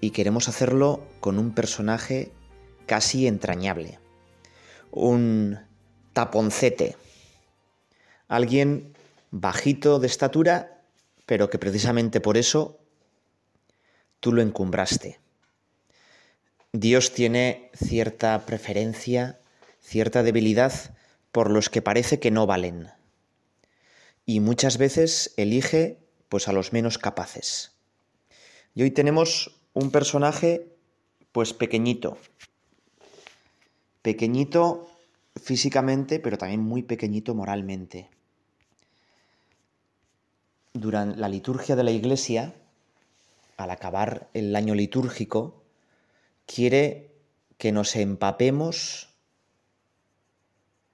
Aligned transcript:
y 0.00 0.10
queremos 0.10 0.48
hacerlo 0.48 1.06
con 1.20 1.38
un 1.38 1.54
personaje 1.54 2.32
casi 2.86 3.26
entrañable, 3.26 3.98
un 4.90 5.58
taponcete, 6.12 6.96
alguien 8.28 8.96
bajito 9.30 9.98
de 9.98 10.06
estatura, 10.06 10.82
pero 11.26 11.50
que 11.50 11.58
precisamente 11.58 12.20
por 12.20 12.36
eso 12.36 12.78
tú 14.20 14.32
lo 14.32 14.42
encumbraste. 14.42 15.18
Dios 16.72 17.12
tiene 17.12 17.70
cierta 17.74 18.44
preferencia, 18.46 19.40
cierta 19.80 20.22
debilidad 20.22 20.94
por 21.32 21.50
los 21.50 21.70
que 21.70 21.82
parece 21.82 22.20
que 22.20 22.30
no 22.30 22.46
valen. 22.46 22.90
Y 24.24 24.40
muchas 24.40 24.78
veces 24.78 25.32
elige 25.36 25.98
pues 26.28 26.48
a 26.48 26.52
los 26.52 26.72
menos 26.72 26.98
capaces. 26.98 27.72
Y 28.74 28.82
hoy 28.82 28.90
tenemos 28.90 29.60
un 29.76 29.90
personaje 29.90 30.66
pues 31.32 31.52
pequeñito. 31.52 32.16
Pequeñito 34.00 34.88
físicamente, 35.38 36.18
pero 36.18 36.38
también 36.38 36.62
muy 36.62 36.82
pequeñito 36.82 37.34
moralmente. 37.34 38.08
Durante 40.72 41.18
la 41.18 41.28
liturgia 41.28 41.76
de 41.76 41.84
la 41.84 41.90
Iglesia, 41.90 42.54
al 43.58 43.70
acabar 43.70 44.30
el 44.32 44.56
año 44.56 44.74
litúrgico, 44.74 45.62
quiere 46.46 47.10
que 47.58 47.70
nos 47.70 47.96
empapemos 47.96 49.10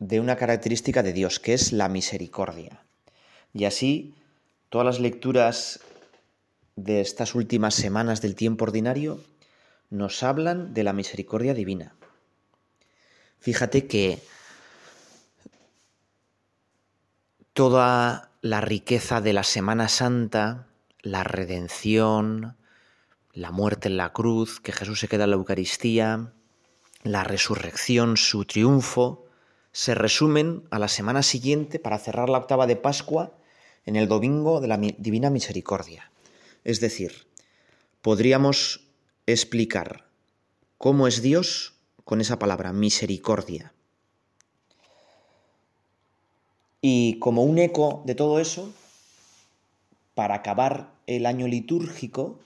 de 0.00 0.18
una 0.18 0.34
característica 0.34 1.04
de 1.04 1.12
Dios, 1.12 1.38
que 1.38 1.54
es 1.54 1.72
la 1.72 1.88
misericordia. 1.88 2.84
Y 3.54 3.64
así, 3.64 4.12
todas 4.70 4.84
las 4.84 4.98
lecturas 4.98 5.78
de 6.76 7.00
estas 7.00 7.34
últimas 7.34 7.74
semanas 7.74 8.22
del 8.22 8.34
tiempo 8.34 8.64
ordinario 8.64 9.20
nos 9.90 10.22
hablan 10.22 10.72
de 10.72 10.84
la 10.84 10.92
misericordia 10.92 11.54
divina. 11.54 11.94
Fíjate 13.38 13.86
que 13.86 14.20
toda 17.52 18.30
la 18.40 18.60
riqueza 18.60 19.20
de 19.20 19.32
la 19.32 19.42
Semana 19.42 19.88
Santa, 19.88 20.66
la 21.02 21.24
redención, 21.24 22.56
la 23.32 23.50
muerte 23.50 23.88
en 23.88 23.96
la 23.96 24.12
cruz, 24.12 24.60
que 24.60 24.72
Jesús 24.72 25.00
se 25.00 25.08
queda 25.08 25.24
en 25.24 25.30
la 25.30 25.36
Eucaristía, 25.36 26.32
la 27.02 27.24
resurrección, 27.24 28.16
su 28.16 28.44
triunfo, 28.44 29.26
se 29.72 29.94
resumen 29.94 30.64
a 30.70 30.78
la 30.78 30.88
semana 30.88 31.22
siguiente 31.22 31.78
para 31.78 31.98
cerrar 31.98 32.28
la 32.28 32.38
octava 32.38 32.66
de 32.66 32.76
Pascua 32.76 33.32
en 33.84 33.96
el 33.96 34.06
domingo 34.06 34.60
de 34.60 34.68
la 34.68 34.76
Divina 34.76 35.30
Misericordia. 35.30 36.11
Es 36.64 36.80
decir, 36.80 37.26
podríamos 38.02 38.80
explicar 39.26 40.06
cómo 40.78 41.06
es 41.06 41.22
Dios 41.22 41.74
con 42.04 42.20
esa 42.20 42.38
palabra, 42.38 42.72
misericordia. 42.72 43.72
Y 46.80 47.18
como 47.20 47.44
un 47.44 47.58
eco 47.58 48.02
de 48.06 48.14
todo 48.14 48.40
eso, 48.40 48.72
para 50.14 50.34
acabar 50.34 50.92
el 51.06 51.26
año 51.26 51.46
litúrgico, 51.46 52.40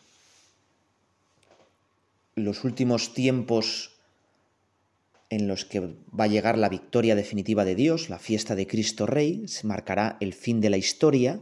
los 2.34 2.64
últimos 2.64 3.14
tiempos 3.14 3.92
en 5.30 5.48
los 5.48 5.64
que 5.64 5.80
va 5.80 6.24
a 6.24 6.28
llegar 6.28 6.58
la 6.58 6.68
victoria 6.68 7.14
definitiva 7.16 7.64
de 7.64 7.74
Dios, 7.74 8.10
la 8.10 8.18
fiesta 8.18 8.54
de 8.54 8.66
Cristo 8.66 9.06
Rey, 9.06 9.48
se 9.48 9.66
marcará 9.66 10.16
el 10.20 10.34
fin 10.34 10.60
de 10.60 10.70
la 10.70 10.76
historia, 10.76 11.40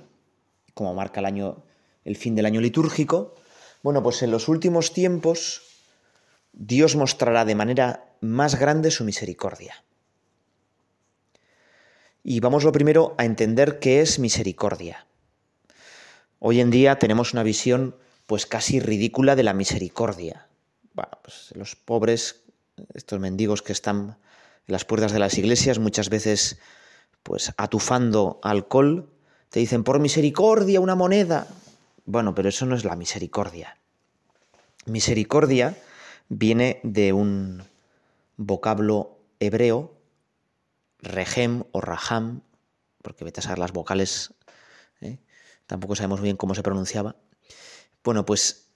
como 0.73 0.95
marca 0.95 1.21
el 1.21 1.27
año 1.27 1.63
el 2.05 2.17
fin 2.17 2.35
del 2.35 2.47
año 2.47 2.61
litúrgico, 2.61 3.35
bueno, 3.83 4.03
pues 4.03 4.23
en 4.23 4.31
los 4.31 4.49
últimos 4.49 4.93
tiempos 4.93 5.63
Dios 6.53 6.97
mostrará 6.97 7.45
de 7.45 7.55
manera 7.55 8.05
más 8.21 8.59
grande 8.59 8.91
su 8.91 9.05
misericordia. 9.05 9.85
Y 12.23 12.41
vamos 12.41 12.65
lo 12.65 12.73
primero 12.73 13.15
a 13.19 13.25
entender 13.27 13.79
qué 13.81 14.01
es 14.01 14.19
misericordia. 14.19 15.07
Hoy 16.39 16.61
en 16.61 16.71
día 16.71 16.99
tenemos 16.99 17.33
una 17.33 17.43
visión 17.43 17.97
pues 18.27 18.47
casi 18.47 18.81
ridícula 18.81 19.37
de 19.37 19.43
la 19.43 19.53
misericordia. 19.53 20.49
Pues 20.95 21.53
los 21.55 21.77
pobres, 21.77 22.43
estos 22.95 23.21
mendigos 23.21 23.61
que 23.61 23.73
están 23.73 24.17
en 24.67 24.73
las 24.73 24.85
puertas 24.85 25.13
de 25.13 25.19
las 25.19 25.37
iglesias, 25.37 25.79
muchas 25.79 26.09
veces 26.09 26.59
pues 27.23 27.53
atufando 27.57 28.41
alcohol, 28.43 29.11
te 29.51 29.61
dicen 29.61 29.85
por 29.85 30.01
misericordia 30.01 30.81
una 30.81 30.95
moneda. 30.95 31.47
Bueno, 32.05 32.35
pero 32.35 32.49
eso 32.49 32.67
no 32.67 32.77
es 32.77 32.85
la 32.85 32.97
misericordia. 32.97 33.79
Misericordia 34.87 35.77
viene 36.29 36.81
de 36.83 37.13
un 37.13 37.63
vocablo 38.37 39.19
hebreo, 39.41 39.97
regem 41.01 41.65
o 41.73 41.81
raham, 41.81 42.43
porque 43.03 43.25
vete 43.25 43.41
a 43.41 43.43
saber 43.43 43.59
las 43.59 43.73
vocales, 43.73 44.35
¿eh? 45.01 45.19
tampoco 45.67 45.97
sabemos 45.97 46.21
bien 46.21 46.37
cómo 46.37 46.55
se 46.55 46.63
pronunciaba. 46.63 47.17
Bueno, 48.03 48.27
pues 48.27 48.69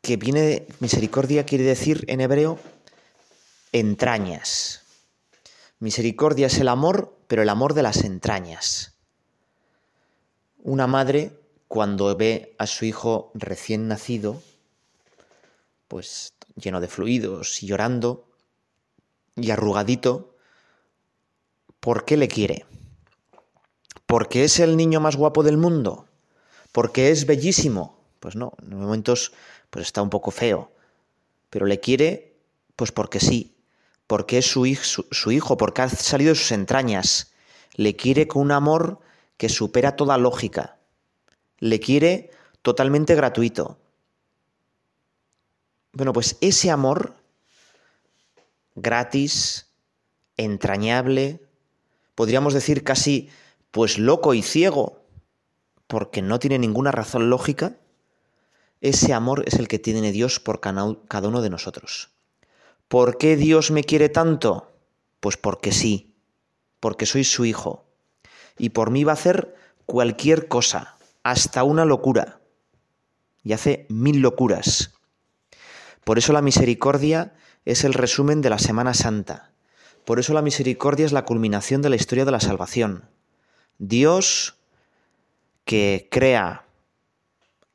que 0.00 0.16
viene 0.16 0.40
de 0.40 0.68
misericordia 0.80 1.44
quiere 1.44 1.64
decir 1.64 2.04
en 2.08 2.20
hebreo 2.20 2.58
entrañas. 3.72 4.82
Misericordia 5.78 6.48
es 6.48 6.58
el 6.58 6.68
amor, 6.68 7.16
pero 7.28 7.42
el 7.42 7.48
amor 7.48 7.74
de 7.74 7.82
las 7.82 8.02
entrañas. 8.02 8.96
Una 10.58 10.88
madre 10.88 11.38
cuando 11.68 12.16
ve 12.16 12.56
a 12.58 12.66
su 12.66 12.86
hijo 12.86 13.30
recién 13.34 13.88
nacido, 13.88 14.42
pues 15.86 16.32
lleno 16.56 16.80
de 16.80 16.88
fluidos 16.88 17.62
y 17.62 17.66
llorando 17.66 18.26
y 19.36 19.50
arrugadito, 19.50 20.34
¿por 21.78 22.06
qué 22.06 22.16
le 22.16 22.26
quiere? 22.26 22.64
¿Porque 24.06 24.44
es 24.44 24.58
el 24.58 24.76
niño 24.76 25.00
más 25.00 25.16
guapo 25.16 25.42
del 25.42 25.58
mundo? 25.58 26.06
¿Porque 26.72 27.10
es 27.10 27.26
bellísimo? 27.26 28.02
Pues 28.18 28.34
no, 28.34 28.54
en 28.62 28.78
momentos 28.80 29.32
pues 29.70 29.86
está 29.86 30.00
un 30.00 30.10
poco 30.10 30.30
feo, 30.30 30.72
pero 31.50 31.66
le 31.66 31.78
quiere 31.80 32.34
pues 32.76 32.92
porque 32.92 33.20
sí, 33.20 33.56
porque 34.06 34.38
es 34.38 34.46
su, 34.46 34.64
su 35.10 35.30
hijo, 35.30 35.58
porque 35.58 35.82
ha 35.82 35.88
salido 35.90 36.30
de 36.30 36.36
sus 36.36 36.52
entrañas, 36.52 37.32
le 37.74 37.94
quiere 37.94 38.26
con 38.26 38.42
un 38.42 38.52
amor 38.52 39.00
que 39.36 39.50
supera 39.50 39.94
toda 39.96 40.16
lógica 40.16 40.77
le 41.58 41.80
quiere 41.80 42.30
totalmente 42.62 43.14
gratuito. 43.14 43.78
Bueno, 45.92 46.12
pues 46.12 46.36
ese 46.40 46.70
amor 46.70 47.14
gratis, 48.74 49.66
entrañable, 50.36 51.40
podríamos 52.14 52.54
decir 52.54 52.84
casi 52.84 53.30
pues 53.70 53.98
loco 53.98 54.34
y 54.34 54.42
ciego, 54.42 55.04
porque 55.86 56.22
no 56.22 56.38
tiene 56.38 56.58
ninguna 56.58 56.92
razón 56.92 57.30
lógica, 57.30 57.76
ese 58.80 59.12
amor 59.12 59.42
es 59.46 59.54
el 59.54 59.66
que 59.66 59.78
tiene 59.78 60.12
Dios 60.12 60.38
por 60.38 60.60
cada 60.60 61.28
uno 61.28 61.42
de 61.42 61.50
nosotros. 61.50 62.10
¿Por 62.86 63.18
qué 63.18 63.36
Dios 63.36 63.70
me 63.70 63.82
quiere 63.82 64.08
tanto? 64.08 64.72
Pues 65.20 65.36
porque 65.36 65.72
sí, 65.72 66.14
porque 66.78 67.06
soy 67.06 67.24
su 67.24 67.44
hijo, 67.44 67.86
y 68.56 68.70
por 68.70 68.90
mí 68.90 69.02
va 69.02 69.12
a 69.12 69.14
hacer 69.14 69.56
cualquier 69.86 70.46
cosa, 70.46 70.97
hasta 71.28 71.62
una 71.62 71.84
locura. 71.84 72.40
Y 73.42 73.52
hace 73.52 73.84
mil 73.90 74.20
locuras. 74.20 74.94
Por 76.04 76.16
eso 76.16 76.32
la 76.32 76.40
misericordia 76.40 77.34
es 77.66 77.84
el 77.84 77.92
resumen 77.92 78.40
de 78.40 78.48
la 78.48 78.58
Semana 78.58 78.94
Santa. 78.94 79.52
Por 80.06 80.18
eso 80.18 80.32
la 80.32 80.40
misericordia 80.40 81.04
es 81.04 81.12
la 81.12 81.26
culminación 81.26 81.82
de 81.82 81.90
la 81.90 81.96
historia 81.96 82.24
de 82.24 82.30
la 82.30 82.40
salvación. 82.40 83.10
Dios 83.76 84.56
que 85.66 86.08
crea, 86.10 86.64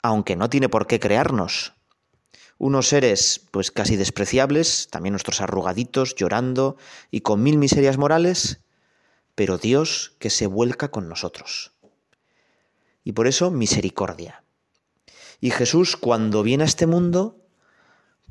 aunque 0.01 0.35
no 0.35 0.49
tiene 0.49 0.67
por 0.67 0.87
qué 0.87 0.99
crearnos, 0.99 1.73
unos 2.57 2.87
seres 2.87 3.39
pues 3.51 3.69
casi 3.69 3.97
despreciables, 3.97 4.87
también 4.89 5.13
nuestros 5.13 5.41
arrugaditos, 5.41 6.15
llorando 6.15 6.75
y 7.11 7.21
con 7.21 7.43
mil 7.43 7.59
miserias 7.59 7.99
morales, 7.99 8.61
pero 9.35 9.59
Dios 9.59 10.15
que 10.17 10.31
se 10.31 10.47
vuelca 10.47 10.89
con 10.89 11.07
nosotros 11.07 11.73
y 13.03 13.13
por 13.13 13.27
eso 13.27 13.51
misericordia. 13.51 14.43
Y 15.39 15.51
Jesús, 15.51 15.97
cuando 15.97 16.43
viene 16.43 16.63
a 16.63 16.67
este 16.67 16.87
mundo, 16.87 17.43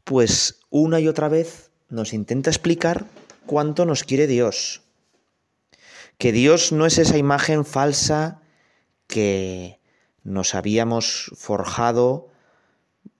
pues 0.04 0.60
una 0.70 1.00
y 1.00 1.08
otra 1.08 1.28
vez 1.28 1.70
nos 1.88 2.12
intenta 2.12 2.50
explicar 2.50 3.06
cuánto 3.46 3.84
nos 3.84 4.04
quiere 4.04 4.26
Dios. 4.26 4.82
Que 6.18 6.32
Dios 6.32 6.72
no 6.72 6.86
es 6.86 6.98
esa 6.98 7.18
imagen 7.18 7.64
falsa 7.64 8.40
que 9.06 9.78
nos 10.24 10.54
habíamos 10.54 11.32
forjado 11.34 12.28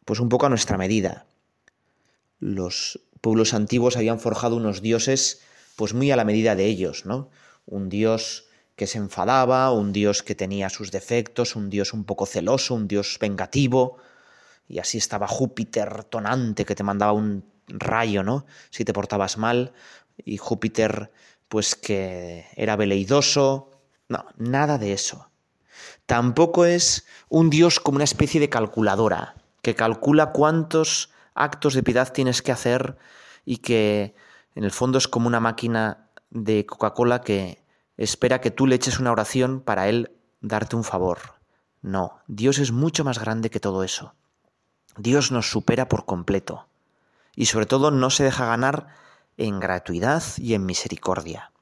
pues 0.04 0.20
un 0.20 0.28
poco 0.28 0.46
a 0.46 0.48
nuestra 0.48 0.78
medida. 0.78 1.26
Los 2.38 3.00
pueblos 3.20 3.54
antiguos 3.54 3.96
habían 3.96 4.20
forjado 4.20 4.56
unos 4.56 4.82
dioses 4.82 5.42
pues 5.76 5.94
muy 5.94 6.10
a 6.10 6.16
la 6.16 6.24
medida 6.24 6.56
de 6.56 6.66
ellos, 6.66 7.06
¿no? 7.06 7.30
Un 7.66 7.88
dios 7.88 8.46
que 8.76 8.86
se 8.86 8.98
enfadaba, 8.98 9.70
un 9.72 9.92
dios 9.92 10.22
que 10.22 10.34
tenía 10.34 10.70
sus 10.70 10.90
defectos, 10.90 11.56
un 11.56 11.70
dios 11.70 11.92
un 11.92 12.04
poco 12.04 12.26
celoso, 12.26 12.74
un 12.74 12.88
dios 12.88 13.18
vengativo, 13.20 13.98
y 14.68 14.78
así 14.78 14.98
estaba 14.98 15.28
Júpiter 15.28 16.04
tonante 16.04 16.64
que 16.64 16.74
te 16.74 16.82
mandaba 16.82 17.12
un 17.12 17.44
rayo, 17.68 18.22
¿no? 18.22 18.46
Si 18.70 18.84
te 18.84 18.92
portabas 18.92 19.36
mal, 19.38 19.72
y 20.24 20.36
Júpiter 20.36 21.10
pues 21.48 21.74
que 21.74 22.46
era 22.56 22.76
veleidoso, 22.76 23.70
no, 24.08 24.24
nada 24.38 24.78
de 24.78 24.94
eso. 24.94 25.28
Tampoco 26.06 26.64
es 26.64 27.06
un 27.28 27.50
dios 27.50 27.78
como 27.78 27.96
una 27.96 28.04
especie 28.04 28.40
de 28.40 28.48
calculadora, 28.48 29.34
que 29.60 29.74
calcula 29.74 30.32
cuántos 30.32 31.10
actos 31.34 31.74
de 31.74 31.82
piedad 31.82 32.12
tienes 32.12 32.42
que 32.42 32.52
hacer 32.52 32.96
y 33.44 33.58
que 33.58 34.14
en 34.54 34.64
el 34.64 34.70
fondo 34.70 34.98
es 34.98 35.08
como 35.08 35.26
una 35.26 35.40
máquina 35.40 36.08
de 36.30 36.66
Coca-Cola 36.66 37.20
que 37.20 37.61
espera 38.02 38.40
que 38.40 38.50
tú 38.50 38.66
le 38.66 38.74
eches 38.74 38.98
una 38.98 39.12
oración 39.12 39.60
para 39.60 39.88
él 39.88 40.12
darte 40.40 40.76
un 40.76 40.84
favor. 40.84 41.18
No, 41.82 42.20
Dios 42.26 42.58
es 42.58 42.72
mucho 42.72 43.04
más 43.04 43.18
grande 43.18 43.50
que 43.50 43.60
todo 43.60 43.84
eso. 43.84 44.14
Dios 44.96 45.32
nos 45.32 45.50
supera 45.50 45.88
por 45.88 46.04
completo 46.04 46.66
y 47.34 47.46
sobre 47.46 47.66
todo 47.66 47.90
no 47.90 48.10
se 48.10 48.24
deja 48.24 48.46
ganar 48.46 48.88
en 49.36 49.60
gratuidad 49.60 50.22
y 50.36 50.54
en 50.54 50.66
misericordia. 50.66 51.52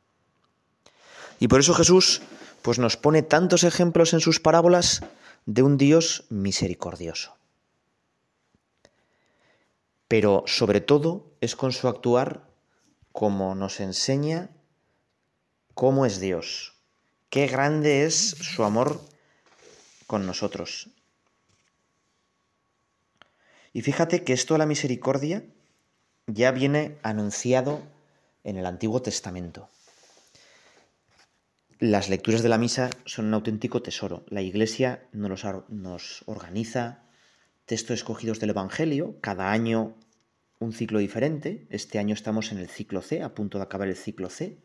Y 1.39 1.49
por 1.49 1.61
eso 1.61 1.75
Jesús 1.75 2.23
pues 2.63 2.79
nos 2.79 2.97
pone 2.97 3.23
tantos 3.23 3.65
ejemplos 3.65 4.13
en 4.13 4.21
sus 4.21 4.41
parábolas 4.41 5.03
de 5.47 5.63
un 5.63 5.77
Dios 5.77 6.25
misericordioso. 6.29 7.37
Pero 10.09 10.43
sobre 10.47 10.81
todo 10.81 11.33
es 11.41 11.57
con 11.57 11.73
su 11.73 11.89
actuar 11.89 12.49
como 13.13 13.55
nos 13.55 13.81
enseña 13.81 14.51
cómo 15.81 16.05
es 16.05 16.21
Dios, 16.21 16.75
qué 17.31 17.47
grande 17.47 18.05
es 18.05 18.15
su 18.15 18.65
amor 18.65 19.01
con 20.07 20.27
nosotros. 20.27 20.91
Y 23.73 23.81
fíjate 23.81 24.23
que 24.23 24.35
esto 24.35 24.53
de 24.53 24.59
la 24.59 24.67
misericordia 24.67 25.43
ya 26.27 26.51
viene 26.51 26.99
anunciado 27.03 27.81
en 28.45 28.59
el 28.59 28.67
Antiguo 28.67 29.01
Testamento. 29.01 29.71
Las 31.79 32.11
lecturas 32.11 32.43
de 32.43 32.51
la 32.51 32.59
misa 32.59 32.91
son 33.07 33.29
un 33.29 33.33
auténtico 33.33 33.81
tesoro. 33.81 34.23
La 34.29 34.43
Iglesia 34.43 35.09
nos, 35.13 35.47
nos 35.71 36.25
organiza 36.27 37.05
textos 37.65 37.95
escogidos 37.95 38.39
del 38.39 38.51
Evangelio, 38.51 39.17
cada 39.23 39.51
año 39.51 39.97
un 40.59 40.75
ciclo 40.75 40.99
diferente. 40.99 41.67
Este 41.71 41.99
año 41.99 42.13
estamos 42.13 42.53
en 42.53 42.59
el 42.59 42.69
ciclo 42.69 43.01
C, 43.01 43.23
a 43.23 43.35
punto 43.35 43.57
de 43.57 43.65
acabar 43.65 43.89
el 43.89 43.97
ciclo 43.97 44.29
C. 44.29 44.59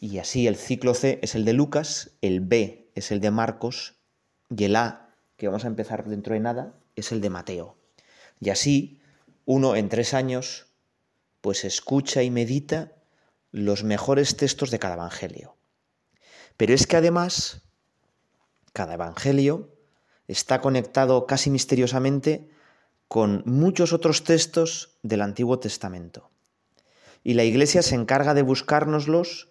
Y 0.00 0.18
así 0.18 0.46
el 0.46 0.56
ciclo 0.56 0.94
C 0.94 1.20
es 1.22 1.34
el 1.34 1.44
de 1.44 1.52
Lucas, 1.52 2.12
el 2.22 2.40
B 2.40 2.90
es 2.94 3.10
el 3.12 3.20
de 3.20 3.30
Marcos 3.30 3.96
y 4.48 4.64
el 4.64 4.74
A, 4.76 5.14
que 5.36 5.46
vamos 5.46 5.64
a 5.64 5.68
empezar 5.68 6.08
dentro 6.08 6.32
de 6.32 6.40
nada, 6.40 6.74
es 6.96 7.12
el 7.12 7.20
de 7.20 7.28
Mateo. 7.28 7.76
Y 8.40 8.48
así, 8.48 9.02
uno 9.44 9.76
en 9.76 9.90
tres 9.90 10.14
años, 10.14 10.68
pues 11.42 11.64
escucha 11.64 12.22
y 12.22 12.30
medita 12.30 12.92
los 13.50 13.84
mejores 13.84 14.36
textos 14.38 14.70
de 14.70 14.78
cada 14.78 14.94
evangelio. 14.94 15.58
Pero 16.56 16.72
es 16.72 16.86
que 16.86 16.96
además, 16.96 17.62
cada 18.72 18.94
evangelio 18.94 19.76
está 20.28 20.62
conectado 20.62 21.26
casi 21.26 21.50
misteriosamente 21.50 22.48
con 23.06 23.42
muchos 23.44 23.92
otros 23.92 24.24
textos 24.24 24.98
del 25.02 25.20
Antiguo 25.20 25.58
Testamento. 25.58 26.30
Y 27.22 27.34
la 27.34 27.44
Iglesia 27.44 27.82
se 27.82 27.96
encarga 27.96 28.32
de 28.32 28.42
buscárnoslos 28.42 29.49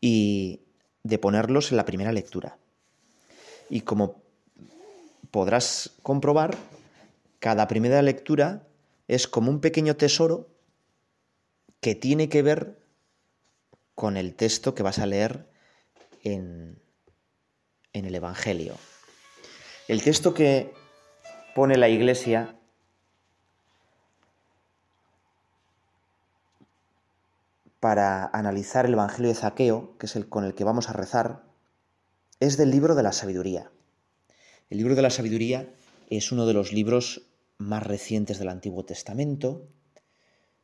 y 0.00 0.60
de 1.02 1.18
ponerlos 1.18 1.70
en 1.70 1.76
la 1.76 1.84
primera 1.84 2.12
lectura. 2.12 2.58
Y 3.70 3.82
como 3.82 4.22
podrás 5.30 5.92
comprobar, 6.02 6.56
cada 7.38 7.68
primera 7.68 8.02
lectura 8.02 8.66
es 9.08 9.26
como 9.26 9.50
un 9.50 9.60
pequeño 9.60 9.96
tesoro 9.96 10.48
que 11.80 11.94
tiene 11.94 12.28
que 12.28 12.42
ver 12.42 12.78
con 13.94 14.16
el 14.16 14.34
texto 14.34 14.74
que 14.74 14.82
vas 14.82 14.98
a 14.98 15.06
leer 15.06 15.48
en, 16.22 16.80
en 17.92 18.04
el 18.04 18.14
Evangelio. 18.14 18.74
El 19.88 20.02
texto 20.02 20.34
que 20.34 20.72
pone 21.54 21.76
la 21.76 21.88
Iglesia 21.88 22.56
para 27.86 28.26
analizar 28.32 28.84
el 28.84 28.94
Evangelio 28.94 29.28
de 29.28 29.36
Zaqueo, 29.36 29.96
que 29.96 30.06
es 30.06 30.16
el 30.16 30.28
con 30.28 30.42
el 30.42 30.54
que 30.54 30.64
vamos 30.64 30.88
a 30.88 30.92
rezar, 30.92 31.44
es 32.40 32.56
del 32.56 32.72
libro 32.72 32.96
de 32.96 33.04
la 33.04 33.12
sabiduría. 33.12 33.70
El 34.70 34.78
libro 34.78 34.96
de 34.96 35.02
la 35.02 35.10
sabiduría 35.10 35.72
es 36.10 36.32
uno 36.32 36.46
de 36.46 36.52
los 36.52 36.72
libros 36.72 37.28
más 37.58 37.84
recientes 37.84 38.40
del 38.40 38.48
Antiguo 38.48 38.84
Testamento. 38.84 39.68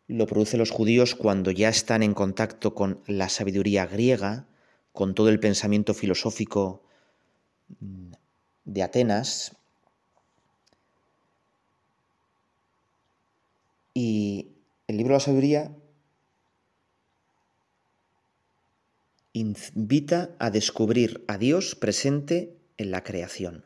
Lo 0.08 0.26
producen 0.26 0.58
los 0.58 0.72
judíos 0.72 1.14
cuando 1.14 1.52
ya 1.52 1.68
están 1.68 2.02
en 2.02 2.12
contacto 2.12 2.74
con 2.74 3.04
la 3.06 3.28
sabiduría 3.28 3.86
griega, 3.86 4.48
con 4.92 5.14
todo 5.14 5.28
el 5.28 5.38
pensamiento 5.38 5.94
filosófico 5.94 6.82
de 8.64 8.82
Atenas, 8.82 9.52
Y 13.94 14.48
el 14.88 14.96
libro 14.96 15.12
de 15.12 15.18
la 15.18 15.24
sabiduría 15.24 15.70
invita 19.32 20.30
a 20.38 20.50
descubrir 20.50 21.24
a 21.28 21.38
Dios 21.38 21.74
presente 21.74 22.56
en 22.76 22.90
la 22.90 23.02
creación. 23.02 23.64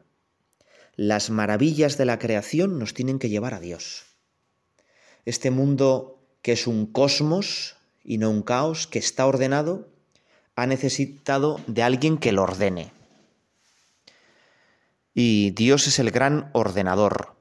Las 0.95 1.31
maravillas 1.31 1.99
de 1.99 2.05
la 2.05 2.19
creación 2.19 2.79
nos 2.79 2.95
tienen 2.95 3.19
que 3.19 3.29
llevar 3.29 3.55
a 3.55 3.61
Dios. 3.61 4.05
Este 5.25 5.51
mundo 5.51 6.17
que 6.47 6.53
es 6.53 6.69
un 6.69 6.87
cosmos 6.87 7.75
y 8.05 8.19
no 8.19 8.31
un 8.31 8.43
caos, 8.43 8.87
que 8.87 9.01
está 9.01 9.27
ordenado, 9.27 9.89
ha 10.55 10.67
necesitado 10.67 11.61
de 11.67 11.83
alguien 11.83 12.19
que 12.19 12.31
lo 12.31 12.45
ordene. 12.45 12.93
Y 15.13 15.51
Dios 15.51 15.89
es 15.89 15.99
el 15.99 16.13
gran 16.13 16.51
ordenador, 16.53 17.35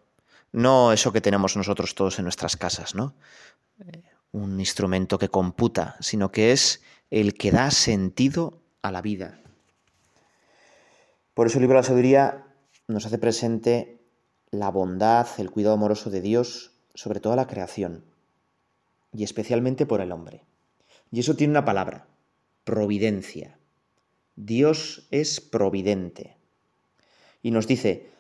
no 0.52 0.92
eso 0.92 1.14
que 1.14 1.22
tenemos 1.22 1.56
nosotros 1.56 1.94
todos 1.94 2.18
en 2.18 2.24
nuestras 2.24 2.58
casas, 2.58 2.96
¿no? 2.96 3.14
Un 4.32 4.60
instrumento 4.60 5.20
que 5.20 5.30
computa, 5.30 5.98
sino 6.00 6.32
que 6.32 6.52
es 6.52 6.82
el 7.10 7.34
que 7.36 7.52
da 7.52 7.72
sentido 7.72 8.62
a 8.82 8.92
la 8.92 9.02
vida. 9.02 9.42
Por 11.34 11.48
eso 11.48 11.58
el 11.58 11.64
libro 11.64 11.76
de 11.76 11.82
la 11.82 11.88
sabiduría 11.88 12.48
nos 12.88 13.06
hace 13.06 13.18
presente 13.18 14.02
la 14.52 14.70
bondad, 14.70 15.28
el 15.38 15.52
cuidado 15.52 15.76
amoroso 15.76 16.10
de 16.10 16.22
Dios 16.22 16.72
sobre 16.94 17.20
toda 17.20 17.36
la 17.36 17.48
creación 17.48 18.06
y 19.12 19.24
especialmente 19.24 19.86
por 19.86 20.02
el 20.02 20.12
hombre. 20.12 20.44
Y 21.12 21.20
eso 21.20 21.36
tiene 21.36 21.52
una 21.52 21.66
palabra, 21.66 22.08
providencia. 22.64 23.58
Dios 24.36 25.08
es 25.12 25.40
providente. 25.42 26.38
Y 27.42 27.52
nos 27.52 27.68
dice, 27.68 28.12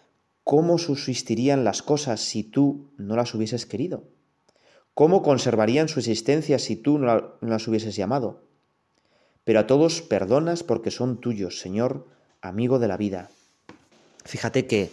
¿Cómo 0.45 0.77
subsistirían 0.77 1.63
las 1.63 1.81
cosas 1.81 2.21
si 2.21 2.43
tú 2.43 2.91
no 2.97 3.15
las 3.15 3.33
hubieses 3.33 3.65
querido? 3.65 4.03
¿Cómo 4.93 5.23
conservarían 5.23 5.87
su 5.87 5.97
existencia 5.97 6.59
si 6.59 6.75
tú 6.75 6.99
no 6.99 7.39
las 7.41 7.67
hubieses 7.67 7.95
llamado? 7.95 8.43
Pero 9.45 9.61
a 9.61 9.67
todos 9.67 10.01
perdonas 10.01 10.63
porque 10.63 10.91
son 10.91 11.21
tuyos, 11.21 11.59
Señor, 11.59 12.05
amigo 12.41 12.77
de 12.77 12.89
la 12.89 12.97
vida. 12.97 13.29
Fíjate 14.25 14.67
que 14.67 14.91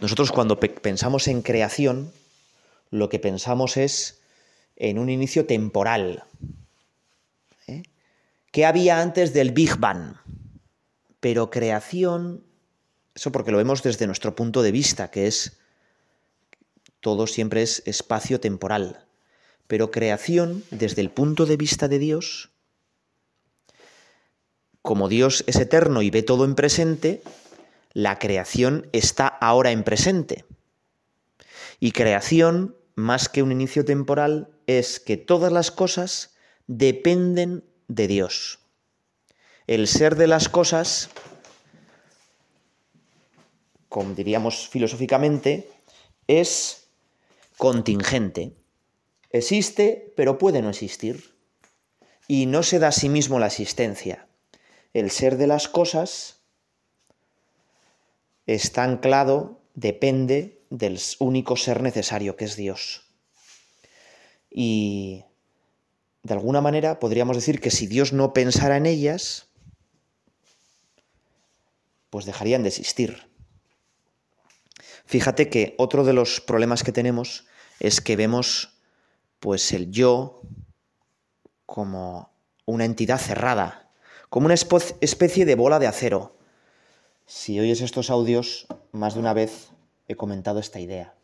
nosotros 0.00 0.30
cuando 0.30 0.60
pensamos 0.60 1.26
en 1.26 1.42
creación, 1.42 2.12
lo 2.90 3.08
que 3.08 3.18
pensamos 3.18 3.76
es 3.76 4.20
en 4.76 5.00
un 5.00 5.10
inicio 5.10 5.46
temporal. 5.46 6.22
¿eh? 7.66 7.82
¿Qué 8.52 8.64
había 8.64 9.00
antes 9.00 9.32
del 9.32 9.50
Big 9.50 9.76
Bang? 9.78 10.14
Pero 11.18 11.50
creación 11.50 12.44
eso 13.14 13.30
porque 13.30 13.52
lo 13.52 13.58
vemos 13.58 13.82
desde 13.82 14.06
nuestro 14.06 14.34
punto 14.34 14.62
de 14.62 14.72
vista, 14.72 15.10
que 15.10 15.26
es 15.26 15.56
todo 17.00 17.26
siempre 17.26 17.62
es 17.62 17.82
espacio 17.86 18.40
temporal. 18.40 19.06
Pero 19.66 19.90
creación, 19.90 20.64
desde 20.70 21.00
el 21.00 21.10
punto 21.10 21.46
de 21.46 21.56
vista 21.56 21.86
de 21.86 21.98
Dios, 21.98 22.50
como 24.84 25.08
Dios 25.08 25.44
es 25.46 25.56
eterno 25.56 26.02
y 26.02 26.10
ve 26.10 26.22
todo 26.22 26.44
en 26.44 26.54
presente, 26.54 27.22
la 27.94 28.18
creación 28.18 28.90
está 28.92 29.26
ahora 29.26 29.70
en 29.70 29.82
presente. 29.82 30.44
Y 31.80 31.92
creación, 31.92 32.76
más 32.94 33.30
que 33.30 33.42
un 33.42 33.50
inicio 33.50 33.86
temporal, 33.86 34.50
es 34.66 35.00
que 35.00 35.16
todas 35.16 35.50
las 35.50 35.70
cosas 35.70 36.34
dependen 36.66 37.64
de 37.88 38.08
Dios. 38.08 38.58
El 39.66 39.88
ser 39.88 40.16
de 40.16 40.26
las 40.26 40.50
cosas, 40.50 41.08
como 43.88 44.12
diríamos 44.14 44.68
filosóficamente, 44.68 45.66
es 46.26 46.88
contingente. 47.56 48.52
Existe, 49.30 50.12
pero 50.14 50.36
puede 50.36 50.60
no 50.60 50.68
existir. 50.68 51.38
Y 52.28 52.44
no 52.44 52.62
se 52.62 52.78
da 52.78 52.88
a 52.88 52.92
sí 52.92 53.08
mismo 53.08 53.38
la 53.38 53.46
existencia. 53.46 54.28
El 54.94 55.10
ser 55.10 55.36
de 55.36 55.46
las 55.46 55.68
cosas 55.68 56.40
está 58.46 58.84
anclado, 58.84 59.60
depende 59.74 60.62
del 60.70 60.98
único 61.18 61.56
ser 61.56 61.82
necesario, 61.82 62.36
que 62.36 62.44
es 62.44 62.56
Dios. 62.56 63.02
Y 64.50 65.24
de 66.22 66.34
alguna 66.34 66.60
manera 66.60 67.00
podríamos 67.00 67.36
decir 67.36 67.60
que 67.60 67.70
si 67.70 67.86
Dios 67.86 68.12
no 68.12 68.32
pensara 68.32 68.76
en 68.76 68.86
ellas, 68.86 69.48
pues 72.10 72.24
dejarían 72.24 72.62
de 72.62 72.68
existir. 72.68 73.28
Fíjate 75.06 75.50
que 75.50 75.74
otro 75.76 76.04
de 76.04 76.12
los 76.12 76.40
problemas 76.40 76.84
que 76.84 76.92
tenemos 76.92 77.46
es 77.80 78.00
que 78.00 78.16
vemos 78.16 78.78
pues 79.40 79.72
el 79.72 79.90
yo 79.90 80.40
como 81.66 82.32
una 82.64 82.84
entidad 82.84 83.18
cerrada, 83.18 83.83
como 84.34 84.46
una 84.46 84.54
especie 84.54 85.44
de 85.44 85.54
bola 85.54 85.78
de 85.78 85.86
acero. 85.86 86.34
Si 87.24 87.60
oyes 87.60 87.80
estos 87.80 88.10
audios, 88.10 88.66
más 88.90 89.14
de 89.14 89.20
una 89.20 89.32
vez 89.32 89.68
he 90.08 90.16
comentado 90.16 90.58
esta 90.58 90.80
idea. 90.80 91.14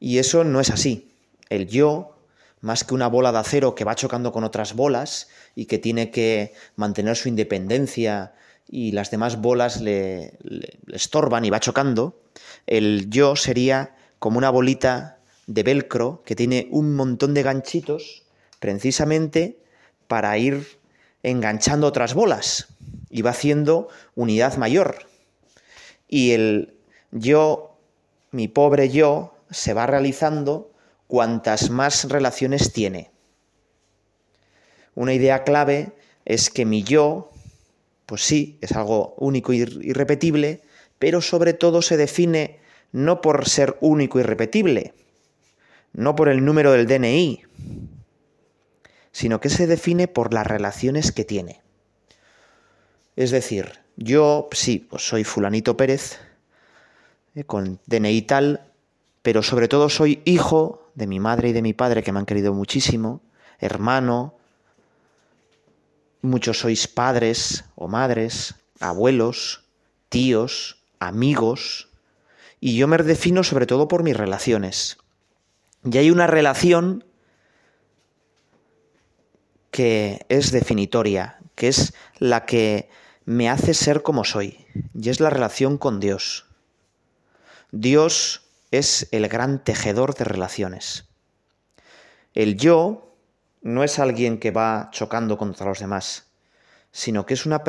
Y 0.00 0.18
eso 0.18 0.42
no 0.42 0.58
es 0.58 0.70
así. 0.70 1.12
El 1.48 1.68
yo, 1.68 2.18
más 2.60 2.82
que 2.82 2.92
una 2.92 3.06
bola 3.06 3.30
de 3.30 3.38
acero 3.38 3.76
que 3.76 3.84
va 3.84 3.94
chocando 3.94 4.32
con 4.32 4.42
otras 4.42 4.74
bolas 4.74 5.28
y 5.54 5.66
que 5.66 5.78
tiene 5.78 6.10
que 6.10 6.54
mantener 6.74 7.14
su 7.14 7.28
independencia 7.28 8.34
y 8.68 8.90
las 8.90 9.12
demás 9.12 9.40
bolas 9.40 9.80
le, 9.80 10.32
estorban 10.92 11.44
y 11.44 11.50
va 11.50 11.60
chocando, 11.60 12.20
el 12.66 13.10
yo 13.10 13.36
sería 13.36 13.94
como 14.18 14.38
una 14.38 14.50
bolita 14.50 15.20
de 15.46 15.62
velcro 15.62 16.24
que 16.26 16.34
tiene 16.34 16.66
un 16.72 16.96
montón 16.96 17.32
de 17.32 17.44
ganchitos 17.44 18.24
precisamente 18.58 19.60
para 20.08 20.36
ir 20.36 20.66
enganchando 21.26 21.88
otras 21.88 22.14
bolas 22.14 22.68
y 23.10 23.22
va 23.22 23.30
haciendo 23.30 23.88
unidad 24.14 24.56
mayor. 24.58 25.06
Y 26.08 26.30
el 26.30 26.78
yo, 27.10 27.76
mi 28.30 28.46
pobre 28.46 28.90
yo, 28.90 29.34
se 29.50 29.74
va 29.74 29.86
realizando 29.86 30.70
cuantas 31.08 31.68
más 31.70 32.08
relaciones 32.08 32.72
tiene. 32.72 33.10
Una 34.94 35.14
idea 35.14 35.42
clave 35.42 35.92
es 36.24 36.48
que 36.48 36.64
mi 36.64 36.84
yo, 36.84 37.32
pues 38.06 38.22
sí, 38.22 38.58
es 38.60 38.72
algo 38.72 39.16
único 39.18 39.52
y 39.52 39.58
irrepetible, 39.58 40.62
pero 41.00 41.20
sobre 41.20 41.54
todo 41.54 41.82
se 41.82 41.96
define 41.96 42.60
no 42.92 43.20
por 43.20 43.48
ser 43.48 43.76
único 43.80 44.18
y 44.18 44.22
irrepetible, 44.22 44.94
no 45.92 46.14
por 46.14 46.28
el 46.28 46.44
número 46.44 46.70
del 46.70 46.86
DNI, 46.86 47.42
sino 49.16 49.40
que 49.40 49.48
se 49.48 49.66
define 49.66 50.08
por 50.08 50.34
las 50.34 50.46
relaciones 50.46 51.10
que 51.10 51.24
tiene. 51.24 51.62
Es 53.16 53.30
decir, 53.30 53.78
yo 53.96 54.50
sí, 54.52 54.78
pues 54.90 55.08
soy 55.08 55.24
fulanito 55.24 55.74
Pérez, 55.74 56.18
eh, 57.34 57.44
con 57.44 57.80
DNI 57.86 58.20
tal, 58.22 58.60
pero 59.22 59.42
sobre 59.42 59.68
todo 59.68 59.88
soy 59.88 60.20
hijo 60.26 60.90
de 60.94 61.06
mi 61.06 61.18
madre 61.18 61.48
y 61.48 61.52
de 61.54 61.62
mi 61.62 61.72
padre 61.72 62.02
que 62.02 62.12
me 62.12 62.18
han 62.18 62.26
querido 62.26 62.52
muchísimo, 62.52 63.22
hermano, 63.58 64.34
muchos 66.20 66.58
sois 66.58 66.86
padres 66.86 67.64
o 67.74 67.88
madres, 67.88 68.56
abuelos, 68.80 69.64
tíos, 70.10 70.76
amigos, 70.98 71.88
y 72.60 72.76
yo 72.76 72.86
me 72.86 72.98
defino 72.98 73.44
sobre 73.44 73.64
todo 73.64 73.88
por 73.88 74.02
mis 74.02 74.14
relaciones. 74.14 74.98
Y 75.90 75.96
hay 75.96 76.10
una 76.10 76.26
relación 76.26 77.02
que 79.70 80.24
es 80.28 80.52
definitoria, 80.52 81.38
que 81.54 81.68
es 81.68 81.94
la 82.18 82.46
que 82.46 82.88
me 83.24 83.50
hace 83.50 83.74
ser 83.74 84.02
como 84.02 84.24
soy, 84.24 84.66
y 84.94 85.08
es 85.08 85.20
la 85.20 85.30
relación 85.30 85.78
con 85.78 86.00
Dios. 86.00 86.46
Dios 87.72 88.42
es 88.70 89.08
el 89.10 89.28
gran 89.28 89.62
tejedor 89.62 90.14
de 90.14 90.24
relaciones. 90.24 91.08
El 92.34 92.56
yo 92.56 93.14
no 93.62 93.82
es 93.82 93.98
alguien 93.98 94.38
que 94.38 94.50
va 94.50 94.90
chocando 94.92 95.38
contra 95.38 95.66
los 95.66 95.80
demás, 95.80 96.26
sino 96.92 97.26
que 97.26 97.34
es, 97.34 97.46
una 97.46 97.62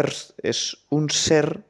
es 0.44 0.78
un 0.90 1.10
ser 1.10 1.64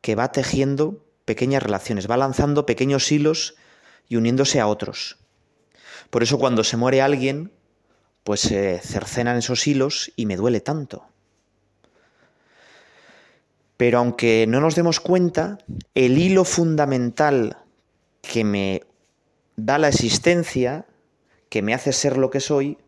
que 0.00 0.14
va 0.14 0.30
tejiendo 0.30 1.04
pequeñas 1.24 1.62
relaciones, 1.62 2.08
va 2.08 2.16
lanzando 2.16 2.66
pequeños 2.66 3.10
hilos 3.10 3.56
y 4.08 4.16
uniéndose 4.16 4.60
a 4.60 4.66
otros. 4.66 5.18
Por 6.10 6.22
eso 6.22 6.38
cuando 6.38 6.62
se 6.64 6.76
muere 6.76 7.02
alguien, 7.02 7.52
pues 8.26 8.40
se 8.40 8.80
cercenan 8.80 9.36
esos 9.36 9.68
hilos 9.68 10.10
y 10.16 10.26
me 10.26 10.34
duele 10.34 10.60
tanto. 10.60 11.06
Pero 13.76 13.98
aunque 13.98 14.46
no 14.48 14.60
nos 14.60 14.74
demos 14.74 14.98
cuenta, 14.98 15.58
el 15.94 16.18
hilo 16.18 16.44
fundamental 16.44 17.58
que 18.22 18.42
me 18.42 18.82
da 19.54 19.78
la 19.78 19.86
existencia, 19.86 20.86
que 21.48 21.62
me 21.62 21.72
hace 21.72 21.92
ser 21.92 22.16
lo 22.18 22.30
que 22.30 22.40
soy, 22.40 22.78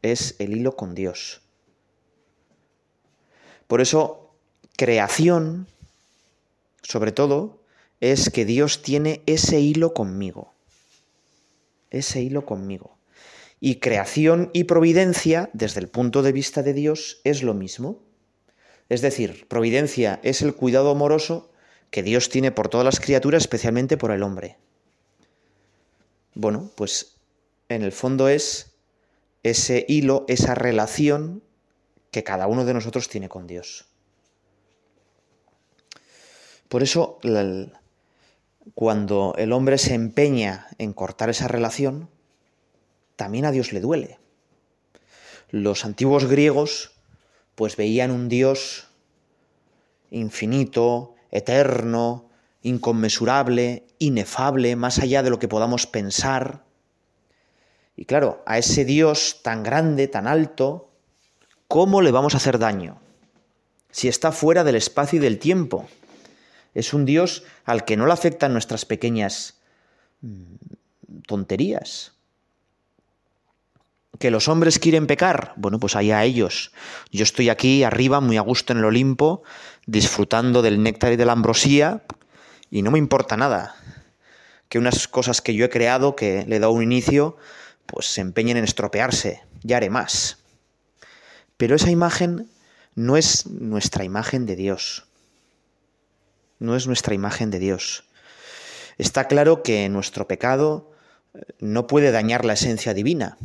es 0.00 0.36
el 0.38 0.56
hilo 0.56 0.74
con 0.74 0.94
Dios. 0.94 1.42
Por 3.66 3.82
eso, 3.82 4.34
creación, 4.78 5.66
sobre 6.82 7.12
todo, 7.12 7.58
es 8.00 8.30
que 8.30 8.46
Dios 8.46 8.80
tiene 8.80 9.22
ese 9.26 9.60
hilo 9.60 9.92
conmigo 9.92 10.54
ese 11.94 12.20
hilo 12.20 12.44
conmigo. 12.44 12.96
Y 13.66 13.76
creación 13.76 14.50
y 14.52 14.64
providencia, 14.64 15.48
desde 15.54 15.80
el 15.80 15.88
punto 15.88 16.20
de 16.20 16.32
vista 16.32 16.62
de 16.62 16.74
Dios, 16.74 17.22
es 17.24 17.42
lo 17.42 17.54
mismo. 17.54 18.02
Es 18.90 19.00
decir, 19.00 19.48
providencia 19.48 20.20
es 20.22 20.42
el 20.42 20.54
cuidado 20.54 20.90
amoroso 20.90 21.50
que 21.88 22.02
Dios 22.02 22.28
tiene 22.28 22.52
por 22.52 22.68
todas 22.68 22.84
las 22.84 23.00
criaturas, 23.00 23.44
especialmente 23.44 23.96
por 23.96 24.10
el 24.10 24.22
hombre. 24.22 24.58
Bueno, 26.34 26.70
pues 26.74 27.16
en 27.70 27.80
el 27.80 27.92
fondo 27.92 28.28
es 28.28 28.74
ese 29.42 29.86
hilo, 29.88 30.26
esa 30.28 30.54
relación 30.54 31.42
que 32.10 32.22
cada 32.22 32.46
uno 32.48 32.66
de 32.66 32.74
nosotros 32.74 33.08
tiene 33.08 33.30
con 33.30 33.46
Dios. 33.46 33.86
Por 36.68 36.82
eso 36.82 37.18
cuando 38.74 39.34
el 39.38 39.52
hombre 39.54 39.78
se 39.78 39.94
empeña 39.94 40.66
en 40.76 40.92
cortar 40.92 41.30
esa 41.30 41.48
relación, 41.48 42.10
también 43.16 43.44
a 43.44 43.50
Dios 43.50 43.72
le 43.72 43.80
duele. 43.80 44.18
Los 45.50 45.84
antiguos 45.84 46.26
griegos 46.26 46.92
pues 47.54 47.76
veían 47.76 48.10
un 48.10 48.28
Dios 48.28 48.88
infinito, 50.10 51.14
eterno, 51.30 52.28
inconmensurable, 52.62 53.86
inefable, 53.98 54.76
más 54.76 54.98
allá 54.98 55.22
de 55.22 55.30
lo 55.30 55.38
que 55.38 55.48
podamos 55.48 55.86
pensar. 55.86 56.64
Y 57.96 58.06
claro, 58.06 58.42
a 58.46 58.58
ese 58.58 58.84
Dios 58.84 59.40
tan 59.42 59.62
grande, 59.62 60.08
tan 60.08 60.26
alto, 60.26 60.90
¿cómo 61.68 62.02
le 62.02 62.10
vamos 62.10 62.34
a 62.34 62.38
hacer 62.38 62.58
daño? 62.58 63.00
Si 63.90 64.08
está 64.08 64.32
fuera 64.32 64.64
del 64.64 64.76
espacio 64.76 65.18
y 65.18 65.22
del 65.22 65.38
tiempo. 65.38 65.86
Es 66.74 66.92
un 66.92 67.04
Dios 67.04 67.44
al 67.64 67.84
que 67.84 67.96
no 67.96 68.06
le 68.06 68.12
afectan 68.12 68.52
nuestras 68.52 68.84
pequeñas 68.84 69.60
mm, 70.22 70.54
tonterías. 71.28 72.12
¿Que 74.18 74.30
los 74.30 74.48
hombres 74.48 74.78
quieren 74.78 75.06
pecar? 75.06 75.52
Bueno, 75.56 75.78
pues 75.78 75.96
allá 75.96 76.24
ellos. 76.24 76.72
Yo 77.10 77.24
estoy 77.24 77.48
aquí 77.48 77.82
arriba, 77.82 78.20
muy 78.20 78.36
a 78.36 78.42
gusto 78.42 78.72
en 78.72 78.78
el 78.78 78.84
Olimpo, 78.84 79.42
disfrutando 79.86 80.62
del 80.62 80.82
néctar 80.82 81.12
y 81.12 81.16
de 81.16 81.24
la 81.24 81.32
ambrosía, 81.32 82.02
y 82.70 82.82
no 82.82 82.90
me 82.90 82.98
importa 82.98 83.36
nada. 83.36 83.74
Que 84.68 84.78
unas 84.78 85.08
cosas 85.08 85.40
que 85.40 85.54
yo 85.54 85.64
he 85.64 85.70
creado, 85.70 86.16
que 86.16 86.44
le 86.46 86.56
he 86.56 86.60
dado 86.60 86.72
un 86.72 86.82
inicio, 86.82 87.36
pues 87.86 88.06
se 88.06 88.20
empeñen 88.20 88.56
en 88.56 88.64
estropearse. 88.64 89.42
Ya 89.62 89.78
haré 89.78 89.90
más. 89.90 90.38
Pero 91.56 91.76
esa 91.76 91.90
imagen 91.90 92.48
no 92.94 93.16
es 93.16 93.46
nuestra 93.46 94.04
imagen 94.04 94.46
de 94.46 94.56
Dios 94.56 95.04
no 96.58 96.76
es 96.76 96.86
nuestra 96.86 97.14
imagen 97.14 97.50
de 97.50 97.58
Dios. 97.58 98.04
Está 98.98 99.28
claro 99.28 99.62
que 99.62 99.88
nuestro 99.88 100.26
pecado 100.26 100.92
eh, 101.34 101.40
no 101.60 101.86
puede 101.86 102.10
dañar 102.10 102.44
la 102.44 102.54
esencia 102.54 102.94
divina, 102.94 103.36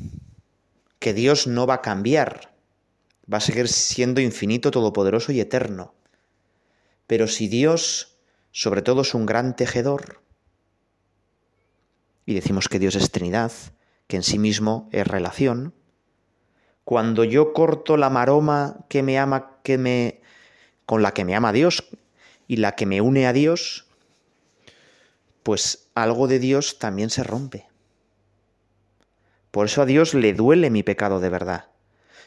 que 0.99 1.13
Dios 1.13 1.47
no 1.47 1.65
va 1.65 1.75
a 1.75 1.81
cambiar, 1.81 2.53
va 3.31 3.37
a 3.37 3.41
seguir 3.41 3.67
siendo 3.67 4.21
infinito, 4.21 4.71
todopoderoso 4.71 5.31
y 5.31 5.39
eterno. 5.39 5.93
Pero 7.07 7.27
si 7.27 7.47
Dios, 7.47 8.19
sobre 8.51 8.81
todo, 8.81 9.01
es 9.01 9.13
un 9.13 9.25
gran 9.25 9.55
tejedor, 9.55 10.21
y 12.25 12.35
decimos 12.35 12.67
que 12.67 12.79
Dios 12.79 12.95
es 12.95 13.11
Trinidad, 13.11 13.51
que 14.07 14.17
en 14.17 14.23
sí 14.23 14.37
mismo 14.37 14.89
es 14.91 15.07
relación, 15.07 15.73
cuando 16.83 17.23
yo 17.23 17.53
corto 17.53 17.97
la 17.97 18.09
maroma 18.09 18.85
que 18.89 19.03
me 19.03 19.17
ama, 19.19 19.59
que 19.63 19.77
me 19.77 20.21
con 20.85 21.03
la 21.03 21.13
que 21.13 21.23
me 21.23 21.35
ama 21.35 21.53
Dios 21.53 21.87
y 22.47 22.57
la 22.57 22.75
que 22.75 22.87
me 22.87 22.99
une 22.99 23.27
a 23.27 23.33
Dios, 23.33 23.85
pues 25.43 25.89
algo 25.93 26.27
de 26.27 26.39
Dios 26.39 26.79
también 26.79 27.11
se 27.11 27.23
rompe. 27.23 27.68
Por 29.51 29.65
eso 29.65 29.81
a 29.81 29.85
Dios 29.85 30.13
le 30.13 30.33
duele 30.33 30.69
mi 30.69 30.83
pecado 30.83 31.19
de 31.19 31.29
verdad. 31.29 31.69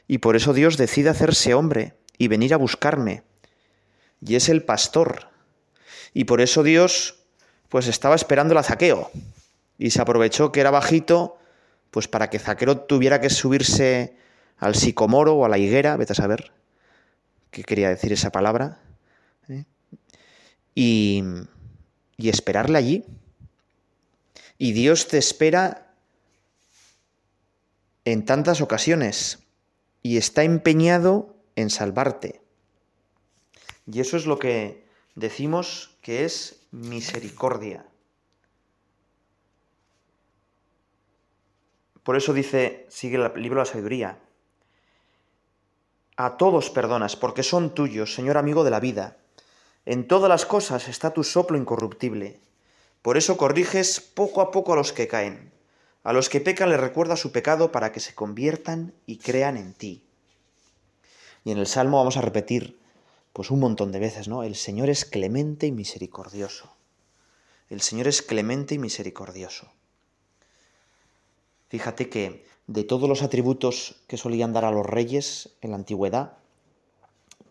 Y 0.09 0.19
por 0.19 0.37
eso 0.37 0.53
Dios 0.53 0.77
decide 0.77 1.11
hacerse 1.11 1.55
hombre 1.55 1.95
y 2.19 2.29
venir 2.29 2.55
a 2.55 2.59
buscarme. 2.59 3.23
Y 4.25 4.35
es 4.35 4.49
el 4.49 4.65
pastor. 4.65 5.29
Y 6.15 6.25
por 6.25 6.41
eso 6.41 6.63
Dios 6.63 7.21
pues 7.69 7.87
estaba 7.87 8.15
esperando 8.15 8.59
a 8.59 8.63
Zaqueo. 8.63 9.11
Y 9.79 9.91
se 9.91 10.03
aprovechó 10.03 10.53
que 10.53 10.61
era 10.61 10.71
bajito, 10.71 11.39
pues 11.91 12.09
para 12.09 12.29
que 12.29 12.39
Zaqueo 12.39 12.79
tuviera 12.81 13.21
que 13.21 13.31
subirse 13.31 14.17
al 14.59 14.75
sicomoro 14.75 15.35
o 15.35 15.45
a 15.45 15.49
la 15.49 15.59
higuera, 15.59 15.97
vete 15.97 16.13
a 16.13 16.17
saber 16.17 16.53
qué 17.51 17.65
quería 17.65 17.89
decir 17.89 18.13
esa 18.13 18.31
palabra, 18.31 18.79
¿eh? 19.49 19.65
y, 20.75 21.25
y 22.17 22.29
esperarle 22.29 22.79
allí. 22.79 23.05
Y 24.59 24.73
Dios 24.73 25.09
te 25.09 25.19
espera 25.19 25.92
en 28.05 28.25
tantas 28.25 28.61
ocasiones 28.61 29.41
y 30.03 30.17
está 30.17 30.43
empeñado 30.43 31.37
en 31.57 31.71
salvarte. 31.71 32.43
Y 33.87 34.01
eso 34.01 34.17
es 34.17 34.27
lo 34.27 34.39
que 34.39 34.87
decimos 35.15 35.97
que 36.03 36.25
es 36.25 36.67
misericordia. 36.71 37.87
Por 42.03 42.17
eso 42.17 42.33
dice, 42.33 42.87
sigue 42.89 43.17
el 43.17 43.41
libro 43.41 43.61
de 43.61 43.67
la 43.67 43.73
sabiduría, 43.73 44.19
a 46.17 46.37
todos 46.37 46.71
perdonas, 46.71 47.17
porque 47.17 47.43
son 47.43 47.75
tuyos, 47.75 48.15
Señor 48.15 48.37
amigo 48.37 48.65
de 48.65 48.71
la 48.71 48.81
vida. 48.81 49.19
En 49.87 50.07
todas 50.07 50.29
las 50.29 50.47
cosas 50.47 50.89
está 50.89 51.13
tu 51.13 51.25
soplo 51.25 51.57
incorruptible. 51.57 52.41
Por 53.03 53.17
eso 53.17 53.37
corriges 53.37 54.01
poco 54.01 54.41
a 54.41 54.51
poco 54.51 54.73
a 54.73 54.77
los 54.77 54.93
que 54.93 55.09
caen. 55.09 55.53
A 56.05 56.13
los 56.13 56.29
que 56.29 56.41
pecan 56.41 56.71
les 56.71 56.81
recuerda 56.81 57.17
su 57.17 57.31
pecado 57.31 57.71
para 57.71 57.93
que 57.93 58.01
se 58.01 58.15
conviertan 58.15 58.93
y 59.07 59.19
crean 59.19 59.57
en 59.57 59.73
ti. 59.73 60.05
Y 61.45 61.53
en 61.53 61.59
el 61.59 61.67
Salmo 61.67 61.99
vamos 61.99 62.17
a 62.17 62.23
repetir, 62.23 62.79
pues 63.33 63.51
un 63.51 63.61
montón 63.61 63.93
de 63.93 64.01
veces, 64.01 64.29
¿no? 64.29 64.43
El 64.43 64.57
Señor 64.57 64.91
es 64.91 65.05
clemente 65.05 65.67
y 65.67 65.73
misericordioso. 65.73 66.73
El 67.69 67.81
Señor 67.81 68.09
es 68.09 68.21
clemente 68.21 68.75
y 68.75 68.79
misericordioso. 68.79 69.73
Fíjate 71.69 72.11
que 72.11 72.45
de 72.67 72.85
todos 72.85 73.09
los 73.09 73.23
atributos 73.23 74.03
que 74.07 74.17
solían 74.17 74.53
dar 74.53 74.65
a 74.65 74.71
los 74.71 74.85
reyes 74.85 75.51
en 75.63 75.71
la 75.71 75.77
antigüedad, 75.77 76.37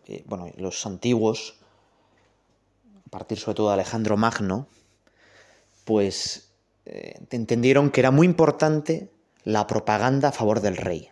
eh, 0.06 0.22
bueno, 0.26 0.50
los 0.56 0.86
antiguos, 0.86 1.56
a 3.06 3.10
partir 3.10 3.38
sobre 3.38 3.56
todo 3.56 3.68
de 3.68 3.74
Alejandro 3.74 4.16
Magno, 4.16 4.68
pues 5.84 6.51
eh, 6.84 7.14
entendieron 7.30 7.90
que 7.90 8.00
era 8.00 8.10
muy 8.10 8.26
importante 8.26 9.10
la 9.44 9.66
propaganda 9.66 10.28
a 10.28 10.32
favor 10.32 10.60
del 10.60 10.76
rey. 10.76 11.10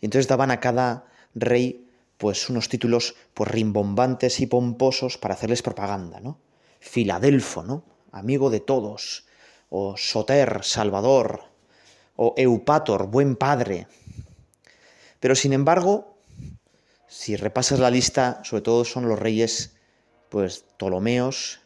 Y 0.00 0.06
entonces 0.06 0.28
daban 0.28 0.50
a 0.50 0.60
cada 0.60 1.06
rey 1.34 1.88
pues 2.18 2.48
unos 2.48 2.68
títulos 2.68 3.16
pues 3.34 3.50
rimbombantes 3.50 4.40
y 4.40 4.46
pomposos 4.46 5.18
para 5.18 5.34
hacerles 5.34 5.62
propaganda, 5.62 6.20
¿no? 6.20 6.38
Filadelfo, 6.80 7.62
¿no? 7.62 7.84
Amigo 8.12 8.50
de 8.50 8.60
todos, 8.60 9.26
o 9.70 9.96
Soter, 9.96 10.60
Salvador, 10.62 11.44
o 12.16 12.34
Eupator, 12.36 13.06
buen 13.06 13.36
padre. 13.36 13.86
Pero 15.18 15.34
sin 15.34 15.52
embargo, 15.52 16.18
si 17.08 17.36
repasas 17.36 17.78
la 17.78 17.90
lista, 17.90 18.40
sobre 18.44 18.62
todo 18.62 18.84
son 18.84 19.08
los 19.08 19.18
reyes 19.18 19.74
pues 20.28 20.64
Ptolomeos 20.76 21.60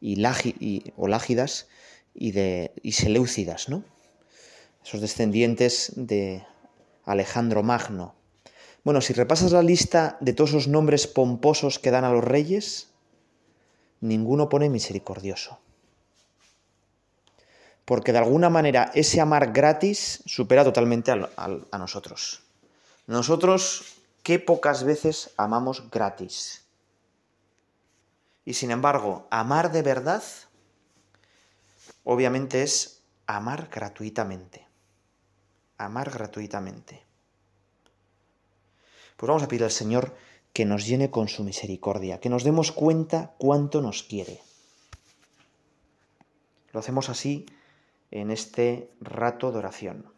y, 0.00 0.92
o 0.96 1.08
Lágidas 1.08 1.68
y, 2.14 2.32
de, 2.32 2.72
y 2.82 2.92
Seleucidas, 2.92 3.68
¿no? 3.68 3.84
Esos 4.84 5.00
descendientes 5.00 5.92
de 5.96 6.44
Alejandro 7.04 7.62
Magno. 7.62 8.14
Bueno, 8.84 9.00
si 9.00 9.12
repasas 9.12 9.52
la 9.52 9.62
lista 9.62 10.18
de 10.20 10.32
todos 10.32 10.50
esos 10.50 10.68
nombres 10.68 11.06
pomposos 11.06 11.78
que 11.78 11.90
dan 11.90 12.04
a 12.04 12.12
los 12.12 12.22
reyes, 12.22 12.88
ninguno 14.00 14.48
pone 14.48 14.68
misericordioso 14.68 15.58
porque 17.84 18.12
de 18.12 18.18
alguna 18.18 18.50
manera 18.50 18.90
ese 18.94 19.20
amar 19.20 19.52
gratis 19.52 20.22
supera 20.26 20.64
totalmente 20.64 21.12
a, 21.12 21.78
nosotros. 21.78 22.42
Nosotros, 23.06 23.98
qué 24.22 24.38
pocas 24.38 24.84
veces 24.84 25.30
amamos 25.36 25.90
gratis. 25.90 26.64
Y 28.46 28.54
sin 28.54 28.70
embargo, 28.70 29.26
amar 29.30 29.72
de 29.72 29.82
verdad, 29.82 30.22
obviamente 32.04 32.62
es 32.62 33.02
amar 33.26 33.68
gratuitamente. 33.72 34.66
Amar 35.76 36.10
gratuitamente. 36.10 37.02
Pues 39.16 39.28
vamos 39.28 39.42
a 39.42 39.48
pedir 39.48 39.64
al 39.64 39.70
Señor 39.70 40.14
que 40.52 40.64
nos 40.64 40.86
llene 40.86 41.10
con 41.10 41.28
su 41.28 41.42
misericordia, 41.42 42.20
que 42.20 42.28
nos 42.30 42.44
demos 42.44 42.70
cuenta 42.70 43.34
cuánto 43.38 43.82
nos 43.82 44.04
quiere. 44.04 44.40
Lo 46.72 46.80
hacemos 46.80 47.08
así 47.08 47.46
en 48.10 48.30
este 48.30 48.90
rato 49.00 49.50
de 49.50 49.58
oración. 49.58 50.13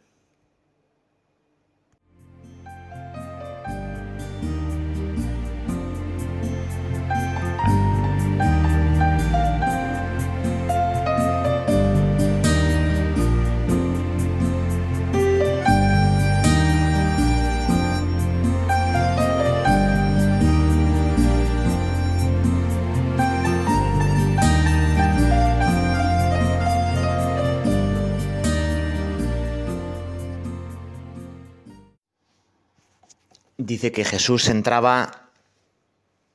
Dice 33.67 33.91
que 33.91 34.05
Jesús 34.05 34.49
entraba 34.49 35.31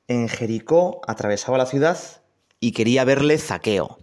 en 0.06 0.28
Jericó, 0.28 1.00
atravesaba 1.06 1.56
la 1.56 1.66
ciudad 1.66 1.98
y 2.60 2.72
quería 2.72 3.04
verle 3.04 3.38
Zaqueo, 3.38 3.98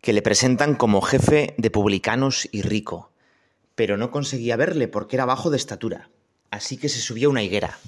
que 0.00 0.12
le 0.12 0.22
presentan 0.22 0.74
como 0.74 1.00
jefe 1.00 1.54
de 1.56 1.70
publicanos 1.70 2.48
y 2.50 2.62
rico, 2.62 3.12
pero 3.76 3.96
no 3.96 4.10
conseguía 4.10 4.56
verle 4.56 4.88
porque 4.88 5.16
era 5.16 5.24
bajo 5.24 5.50
de 5.50 5.56
estatura, 5.56 6.10
así 6.50 6.76
que 6.76 6.88
se 6.88 7.00
subió 7.00 7.28
a 7.28 7.30
una 7.30 7.42
higuera. 7.44 7.78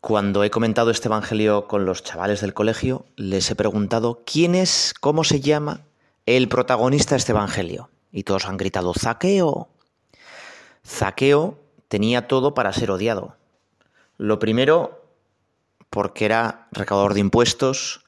Cuando 0.00 0.42
he 0.42 0.50
comentado 0.50 0.90
este 0.90 1.08
Evangelio 1.08 1.68
con 1.68 1.86
los 1.86 2.02
chavales 2.02 2.40
del 2.40 2.52
colegio, 2.52 3.06
les 3.16 3.50
he 3.50 3.54
preguntado 3.54 4.22
quién 4.26 4.54
es, 4.54 4.92
cómo 5.00 5.24
se 5.24 5.40
llama 5.40 5.86
el 6.26 6.48
protagonista 6.48 7.14
de 7.14 7.18
este 7.18 7.32
Evangelio. 7.32 7.88
Y 8.12 8.24
todos 8.24 8.44
han 8.46 8.58
gritado, 8.58 8.92
Zaqueo. 8.92 9.70
Zaqueo 10.86 11.58
tenía 11.88 12.28
todo 12.28 12.54
para 12.54 12.72
ser 12.72 12.90
odiado. 12.90 13.36
Lo 14.18 14.38
primero, 14.38 15.04
porque 15.90 16.24
era 16.24 16.68
recaudador 16.72 17.14
de 17.14 17.20
impuestos, 17.20 18.04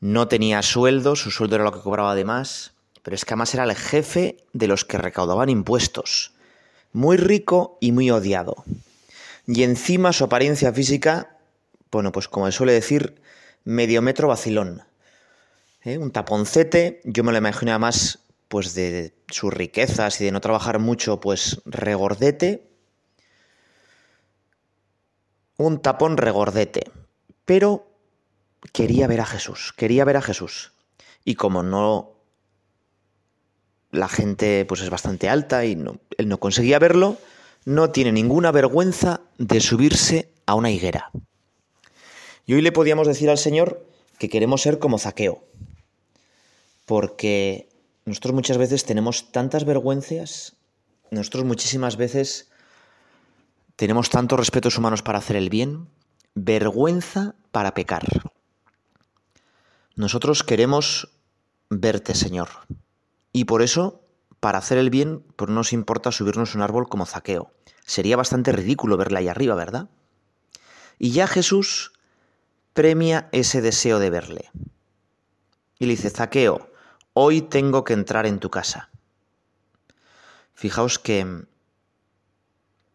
no 0.00 0.28
tenía 0.28 0.62
sueldo, 0.62 1.16
su 1.16 1.30
sueldo 1.30 1.56
era 1.56 1.64
lo 1.64 1.72
que 1.72 1.80
cobraba 1.80 2.12
además, 2.12 2.72
pero 3.02 3.14
es 3.14 3.24
que 3.24 3.34
además 3.34 3.54
era 3.54 3.64
el 3.64 3.74
jefe 3.74 4.38
de 4.52 4.66
los 4.66 4.84
que 4.84 4.98
recaudaban 4.98 5.48
impuestos. 5.48 6.32
Muy 6.92 7.16
rico 7.16 7.78
y 7.80 7.92
muy 7.92 8.10
odiado. 8.10 8.64
Y 9.46 9.62
encima 9.62 10.12
su 10.12 10.24
apariencia 10.24 10.72
física, 10.72 11.36
bueno, 11.90 12.12
pues 12.12 12.28
como 12.28 12.46
se 12.46 12.52
suele 12.52 12.72
decir, 12.72 13.20
medio 13.64 14.00
metro 14.00 14.28
vacilón. 14.28 14.82
¿Eh? 15.82 15.98
Un 15.98 16.10
taponcete, 16.10 17.00
yo 17.04 17.24
me 17.24 17.32
lo 17.32 17.38
imaginaba 17.38 17.78
más 17.78 18.20
pues 18.54 18.72
de 18.76 19.12
sus 19.32 19.52
riquezas 19.52 20.20
y 20.20 20.26
de 20.26 20.30
no 20.30 20.40
trabajar 20.40 20.78
mucho, 20.78 21.18
pues 21.18 21.60
regordete. 21.64 22.70
Un 25.56 25.82
tapón 25.82 26.16
regordete. 26.16 26.84
Pero 27.44 27.88
quería 28.72 29.08
ver 29.08 29.22
a 29.22 29.26
Jesús, 29.26 29.74
quería 29.76 30.04
ver 30.04 30.18
a 30.18 30.22
Jesús. 30.22 30.72
Y 31.24 31.34
como 31.34 31.64
no 31.64 32.12
la 33.90 34.06
gente 34.06 34.64
pues 34.66 34.82
es 34.82 34.90
bastante 34.90 35.28
alta 35.28 35.64
y 35.64 35.72
él 35.72 36.28
no 36.28 36.38
conseguía 36.38 36.78
verlo, 36.78 37.18
no 37.64 37.90
tiene 37.90 38.12
ninguna 38.12 38.52
vergüenza 38.52 39.20
de 39.36 39.58
subirse 39.58 40.30
a 40.46 40.54
una 40.54 40.70
higuera. 40.70 41.10
Y 42.46 42.54
hoy 42.54 42.62
le 42.62 42.70
podíamos 42.70 43.08
decir 43.08 43.30
al 43.30 43.38
Señor 43.38 43.84
que 44.20 44.28
queremos 44.28 44.62
ser 44.62 44.78
como 44.78 45.00
Zaqueo, 45.00 45.42
porque 46.86 47.73
nosotros 48.04 48.34
muchas 48.34 48.58
veces 48.58 48.84
tenemos 48.84 49.32
tantas 49.32 49.64
vergüenzas, 49.64 50.56
nosotros 51.10 51.44
muchísimas 51.44 51.96
veces 51.96 52.50
tenemos 53.76 54.10
tantos 54.10 54.38
respetos 54.38 54.78
humanos 54.78 55.02
para 55.02 55.18
hacer 55.18 55.36
el 55.36 55.50
bien, 55.50 55.88
vergüenza 56.34 57.34
para 57.50 57.74
pecar. 57.74 58.04
Nosotros 59.96 60.42
queremos 60.42 61.10
verte, 61.70 62.14
Señor. 62.14 62.48
Y 63.32 63.44
por 63.44 63.62
eso, 63.62 64.02
para 64.40 64.58
hacer 64.58 64.78
el 64.78 64.90
bien, 64.90 65.24
pues 65.36 65.48
no 65.48 65.56
nos 65.56 65.72
importa 65.72 66.12
subirnos 66.12 66.54
un 66.54 66.62
árbol 66.62 66.88
como 66.88 67.06
Zaqueo. 67.06 67.52
Sería 67.86 68.16
bastante 68.16 68.52
ridículo 68.52 68.96
verla 68.96 69.20
ahí 69.20 69.28
arriba, 69.28 69.54
¿verdad? 69.54 69.88
Y 70.98 71.10
ya 71.12 71.26
Jesús 71.26 71.92
premia 72.72 73.28
ese 73.32 73.60
deseo 73.60 73.98
de 73.98 74.10
verle. 74.10 74.50
Y 75.78 75.86
le 75.86 75.92
dice, 75.92 76.10
Zaqueo, 76.10 76.68
hoy 77.14 77.42
tengo 77.42 77.84
que 77.84 77.94
entrar 77.94 78.26
en 78.26 78.38
tu 78.40 78.50
casa. 78.50 78.90
Fijaos 80.52 80.98
que 80.98 81.46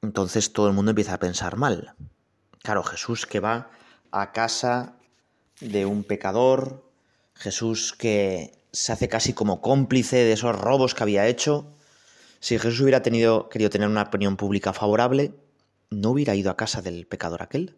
entonces 0.01 0.53
todo 0.53 0.67
el 0.67 0.73
mundo 0.73 0.91
empieza 0.91 1.15
a 1.15 1.19
pensar 1.19 1.58
mal. 1.58 1.95
Claro, 2.62 2.84
Jesús 2.84 3.25
que 3.25 3.39
va 3.39 3.69
a 4.12 4.32
casa 4.32 4.93
de 5.60 5.86
un 5.86 6.03
pecador, 6.03 6.84
Jesús 7.34 7.93
que 7.93 8.51
se 8.71 8.91
hace 8.91 9.10
casi 9.10 9.34
como 9.34 9.62
cómplice 9.62 10.17
de 10.17 10.34
esos 10.34 10.55
robos 10.55 10.93
que 10.93 11.03
había 11.03 11.27
hecho. 11.27 11.73
Si 12.39 12.60
Jesús 12.60 12.82
hubiera 12.82 13.01
tenido, 13.01 13.49
querido 13.49 13.69
tener 13.69 13.88
una 13.88 14.03
opinión 14.03 14.38
pública 14.38 14.73
favorable, 14.73 15.34
no 15.89 16.12
hubiera 16.12 16.36
ido 16.36 16.51
a 16.51 16.58
casa 16.58 16.82
del 16.82 17.08
pecador 17.08 17.41
aquel. 17.41 17.75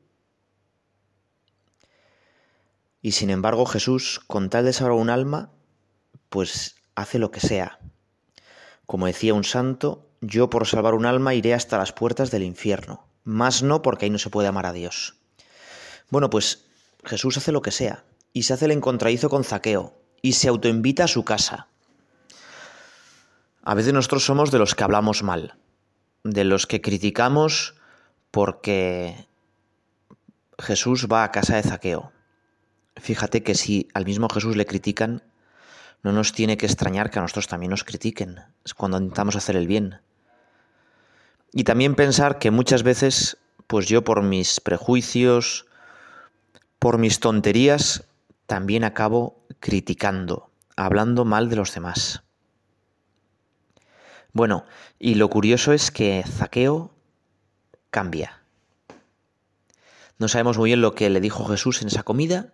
Y 3.01 3.13
sin 3.13 3.29
embargo 3.29 3.65
Jesús, 3.65 4.19
con 4.27 4.49
tal 4.49 4.65
de 4.65 4.73
salvar 4.73 4.97
un 4.97 5.09
alma, 5.09 5.51
pues 6.31 6.77
hace 6.95 7.19
lo 7.19 7.29
que 7.29 7.41
sea. 7.41 7.77
Como 8.85 9.05
decía 9.05 9.33
un 9.33 9.43
santo, 9.43 10.09
yo 10.21 10.49
por 10.49 10.65
salvar 10.65 10.93
un 10.93 11.05
alma 11.05 11.33
iré 11.33 11.53
hasta 11.53 11.77
las 11.77 11.91
puertas 11.91 12.31
del 12.31 12.43
infierno, 12.43 13.05
más 13.25 13.63
no 13.63 13.81
porque 13.81 14.05
ahí 14.05 14.09
no 14.09 14.17
se 14.17 14.29
puede 14.29 14.47
amar 14.47 14.65
a 14.65 14.71
Dios. 14.71 15.15
Bueno, 16.09 16.29
pues 16.29 16.63
Jesús 17.03 17.35
hace 17.35 17.51
lo 17.51 17.61
que 17.61 17.71
sea, 17.71 18.05
y 18.31 18.43
se 18.43 18.53
hace 18.53 18.63
el 18.63 18.71
encontradizo 18.71 19.29
con 19.29 19.43
Zaqueo, 19.43 19.93
y 20.21 20.33
se 20.33 20.47
autoinvita 20.47 21.03
a 21.03 21.09
su 21.09 21.25
casa. 21.25 21.67
A 23.63 23.75
veces 23.75 23.91
nosotros 23.91 24.23
somos 24.23 24.51
de 24.51 24.59
los 24.59 24.73
que 24.73 24.85
hablamos 24.85 25.23
mal, 25.23 25.57
de 26.23 26.45
los 26.45 26.65
que 26.65 26.79
criticamos 26.79 27.75
porque 28.31 29.27
Jesús 30.57 31.09
va 31.11 31.25
a 31.25 31.31
casa 31.31 31.57
de 31.57 31.63
Zaqueo. 31.63 32.13
Fíjate 32.95 33.43
que 33.43 33.53
si 33.53 33.89
al 33.93 34.05
mismo 34.05 34.29
Jesús 34.29 34.55
le 34.55 34.65
critican, 34.65 35.23
no 36.03 36.11
nos 36.11 36.33
tiene 36.33 36.57
que 36.57 36.65
extrañar 36.65 37.09
que 37.09 37.19
a 37.19 37.21
nosotros 37.21 37.47
también 37.47 37.69
nos 37.69 37.83
critiquen 37.83 38.39
cuando 38.75 38.97
intentamos 38.97 39.35
hacer 39.35 39.55
el 39.55 39.67
bien. 39.67 40.01
Y 41.53 41.63
también 41.63 41.95
pensar 41.95 42.39
que 42.39 42.51
muchas 42.51 42.83
veces, 42.83 43.37
pues 43.67 43.87
yo 43.87 44.03
por 44.03 44.23
mis 44.23 44.59
prejuicios, 44.59 45.65
por 46.79 46.97
mis 46.97 47.19
tonterías, 47.19 48.05
también 48.47 48.83
acabo 48.83 49.45
criticando, 49.59 50.49
hablando 50.75 51.25
mal 51.25 51.49
de 51.49 51.57
los 51.57 51.73
demás. 51.73 52.23
Bueno, 54.33 54.65
y 54.97 55.15
lo 55.15 55.29
curioso 55.29 55.73
es 55.73 55.91
que 55.91 56.23
Zaqueo 56.25 56.93
cambia. 57.89 58.41
No 60.17 60.27
sabemos 60.27 60.57
muy 60.57 60.69
bien 60.69 60.81
lo 60.81 60.95
que 60.95 61.09
le 61.09 61.19
dijo 61.19 61.45
Jesús 61.45 61.81
en 61.81 61.89
esa 61.89 62.03
comida, 62.03 62.53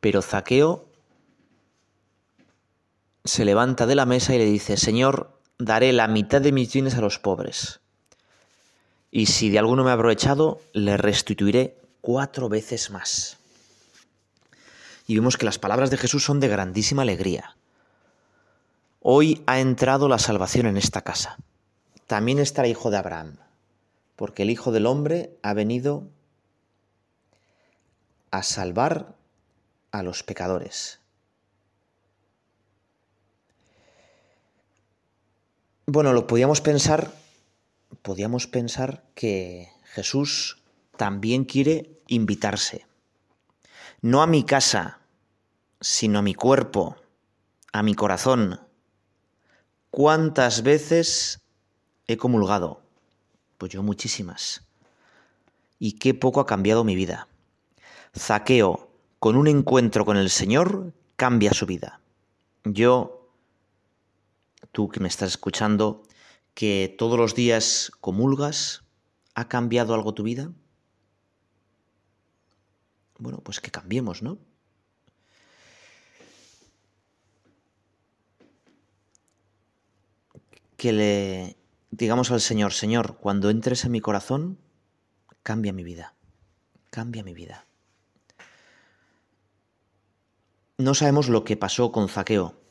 pero 0.00 0.22
Zaqueo 0.22 0.88
se 3.26 3.44
levanta 3.44 3.86
de 3.86 3.94
la 3.94 4.06
mesa 4.06 4.34
y 4.34 4.38
le 4.38 4.44
dice, 4.44 4.76
Señor, 4.76 5.38
daré 5.58 5.92
la 5.92 6.08
mitad 6.08 6.40
de 6.40 6.52
mis 6.52 6.72
bienes 6.72 6.94
a 6.96 7.00
los 7.00 7.18
pobres. 7.18 7.80
Y 9.10 9.26
si 9.26 9.50
de 9.50 9.58
alguno 9.58 9.84
me 9.84 9.90
ha 9.90 9.94
aprovechado, 9.94 10.60
le 10.72 10.96
restituiré 10.96 11.78
cuatro 12.00 12.48
veces 12.48 12.90
más. 12.90 13.38
Y 15.06 15.14
vemos 15.14 15.36
que 15.36 15.46
las 15.46 15.58
palabras 15.58 15.90
de 15.90 15.96
Jesús 15.96 16.24
son 16.24 16.40
de 16.40 16.48
grandísima 16.48 17.02
alegría. 17.02 17.56
Hoy 19.00 19.42
ha 19.46 19.60
entrado 19.60 20.08
la 20.08 20.18
salvación 20.18 20.66
en 20.66 20.76
esta 20.76 21.02
casa. 21.02 21.36
También 22.06 22.38
estará 22.38 22.68
hijo 22.68 22.90
de 22.90 22.96
Abraham, 22.96 23.36
porque 24.16 24.42
el 24.42 24.50
Hijo 24.50 24.72
del 24.72 24.86
Hombre 24.86 25.36
ha 25.42 25.54
venido 25.54 26.08
a 28.30 28.42
salvar 28.42 29.14
a 29.92 30.02
los 30.02 30.22
pecadores. 30.22 31.00
Bueno, 35.88 36.12
lo 36.12 36.26
podíamos 36.26 36.60
pensar, 36.60 37.14
podíamos 38.02 38.48
pensar 38.48 39.04
que 39.14 39.70
Jesús 39.84 40.60
también 40.96 41.44
quiere 41.44 42.02
invitarse. 42.08 42.84
No 44.00 44.20
a 44.20 44.26
mi 44.26 44.42
casa, 44.42 44.98
sino 45.80 46.18
a 46.18 46.22
mi 46.22 46.34
cuerpo, 46.34 46.96
a 47.72 47.84
mi 47.84 47.94
corazón. 47.94 48.58
¿Cuántas 49.92 50.64
veces 50.64 51.40
he 52.08 52.16
comulgado? 52.16 52.82
Pues 53.56 53.70
yo 53.70 53.84
muchísimas. 53.84 54.66
Y 55.78 55.92
qué 55.92 56.14
poco 56.14 56.40
ha 56.40 56.46
cambiado 56.46 56.82
mi 56.82 56.96
vida. 56.96 57.28
Zaqueo, 58.12 58.90
con 59.20 59.36
un 59.36 59.46
encuentro 59.46 60.04
con 60.04 60.16
el 60.16 60.30
Señor, 60.30 60.92
cambia 61.14 61.54
su 61.54 61.64
vida. 61.64 62.00
Yo 62.64 63.15
tú 64.76 64.90
que 64.90 65.00
me 65.00 65.08
estás 65.08 65.30
escuchando, 65.30 66.02
que 66.52 66.94
todos 66.98 67.18
los 67.18 67.34
días 67.34 67.90
comulgas, 68.02 68.84
¿ha 69.34 69.48
cambiado 69.48 69.94
algo 69.94 70.12
tu 70.12 70.22
vida? 70.22 70.52
Bueno, 73.18 73.38
pues 73.38 73.58
que 73.58 73.70
cambiemos, 73.70 74.22
¿no? 74.22 74.36
Que 80.76 80.92
le 80.92 81.56
digamos 81.90 82.30
al 82.30 82.42
Señor, 82.42 82.74
Señor, 82.74 83.16
cuando 83.16 83.48
entres 83.48 83.86
en 83.86 83.92
mi 83.92 84.02
corazón, 84.02 84.58
cambia 85.42 85.72
mi 85.72 85.84
vida, 85.84 86.16
cambia 86.90 87.24
mi 87.24 87.32
vida. 87.32 87.66
No 90.76 90.92
sabemos 90.92 91.30
lo 91.30 91.44
que 91.44 91.56
pasó 91.56 91.92
con 91.92 92.10
Zaqueo, 92.10 92.65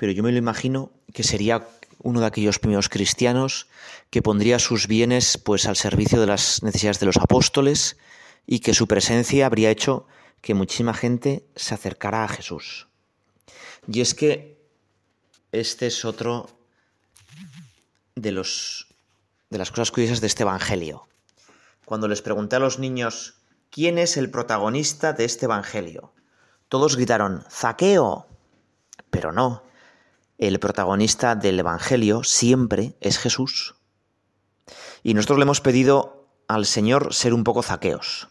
pero 0.00 0.12
yo 0.12 0.22
me 0.22 0.32
lo 0.32 0.38
imagino 0.38 0.92
que 1.12 1.22
sería 1.22 1.68
uno 1.98 2.20
de 2.20 2.26
aquellos 2.26 2.58
primeros 2.58 2.88
cristianos 2.88 3.68
que 4.08 4.22
pondría 4.22 4.58
sus 4.58 4.86
bienes 4.86 5.36
pues 5.36 5.66
al 5.66 5.76
servicio 5.76 6.18
de 6.18 6.26
las 6.26 6.62
necesidades 6.62 7.00
de 7.00 7.04
los 7.04 7.18
apóstoles 7.18 7.98
y 8.46 8.60
que 8.60 8.72
su 8.72 8.88
presencia 8.88 9.44
habría 9.44 9.70
hecho 9.70 10.06
que 10.40 10.54
muchísima 10.54 10.94
gente 10.94 11.44
se 11.54 11.74
acercara 11.74 12.24
a 12.24 12.28
Jesús. 12.28 12.88
Y 13.86 14.00
es 14.00 14.14
que 14.14 14.58
este 15.52 15.88
es 15.88 16.06
otro 16.06 16.48
de 18.14 18.32
los 18.32 18.88
de 19.50 19.58
las 19.58 19.70
cosas 19.70 19.90
curiosas 19.90 20.22
de 20.22 20.28
este 20.28 20.44
evangelio. 20.44 21.08
Cuando 21.84 22.08
les 22.08 22.22
pregunté 22.22 22.56
a 22.56 22.60
los 22.60 22.78
niños 22.78 23.34
quién 23.68 23.98
es 23.98 24.16
el 24.16 24.30
protagonista 24.30 25.12
de 25.12 25.26
este 25.26 25.44
evangelio, 25.44 26.14
todos 26.70 26.96
gritaron 26.96 27.44
Zaqueo. 27.50 28.26
Pero 29.10 29.32
no, 29.32 29.64
el 30.40 30.58
protagonista 30.58 31.36
del 31.36 31.60
Evangelio 31.60 32.24
siempre 32.24 32.96
es 33.02 33.18
Jesús. 33.18 33.76
Y 35.02 35.12
nosotros 35.12 35.38
le 35.38 35.42
hemos 35.42 35.60
pedido 35.60 36.30
al 36.48 36.64
Señor 36.64 37.12
ser 37.12 37.34
un 37.34 37.44
poco 37.44 37.62
zaqueos. 37.62 38.28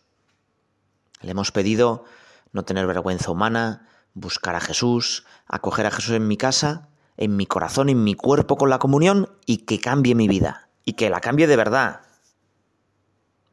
Le 1.22 1.32
hemos 1.32 1.52
pedido 1.52 2.06
no 2.52 2.66
tener 2.66 2.88
vergüenza 2.88 3.30
humana, 3.30 3.88
buscar 4.16 4.56
a 4.56 4.60
Jesús, 4.60 5.28
acoger 5.46 5.86
a 5.86 5.92
Jesús 5.92 6.16
en 6.16 6.28
mi 6.28 6.36
casa, 6.36 6.90
en 7.16 7.36
mi 7.36 7.46
corazón, 7.46 7.90
en 7.90 8.04
mi 8.04 8.16
cuerpo 8.16 8.58
con 8.58 8.72
la 8.72 8.80
comunión 8.80 9.38
y 9.46 9.58
que 9.58 9.80
cambie 9.80 10.16
mi 10.16 10.28
vida. 10.28 10.70
Y 10.86 10.94
que 10.94 11.12
la 11.12 11.22
cambie 11.22 11.46
de 11.46 11.58
verdad. 11.58 12.02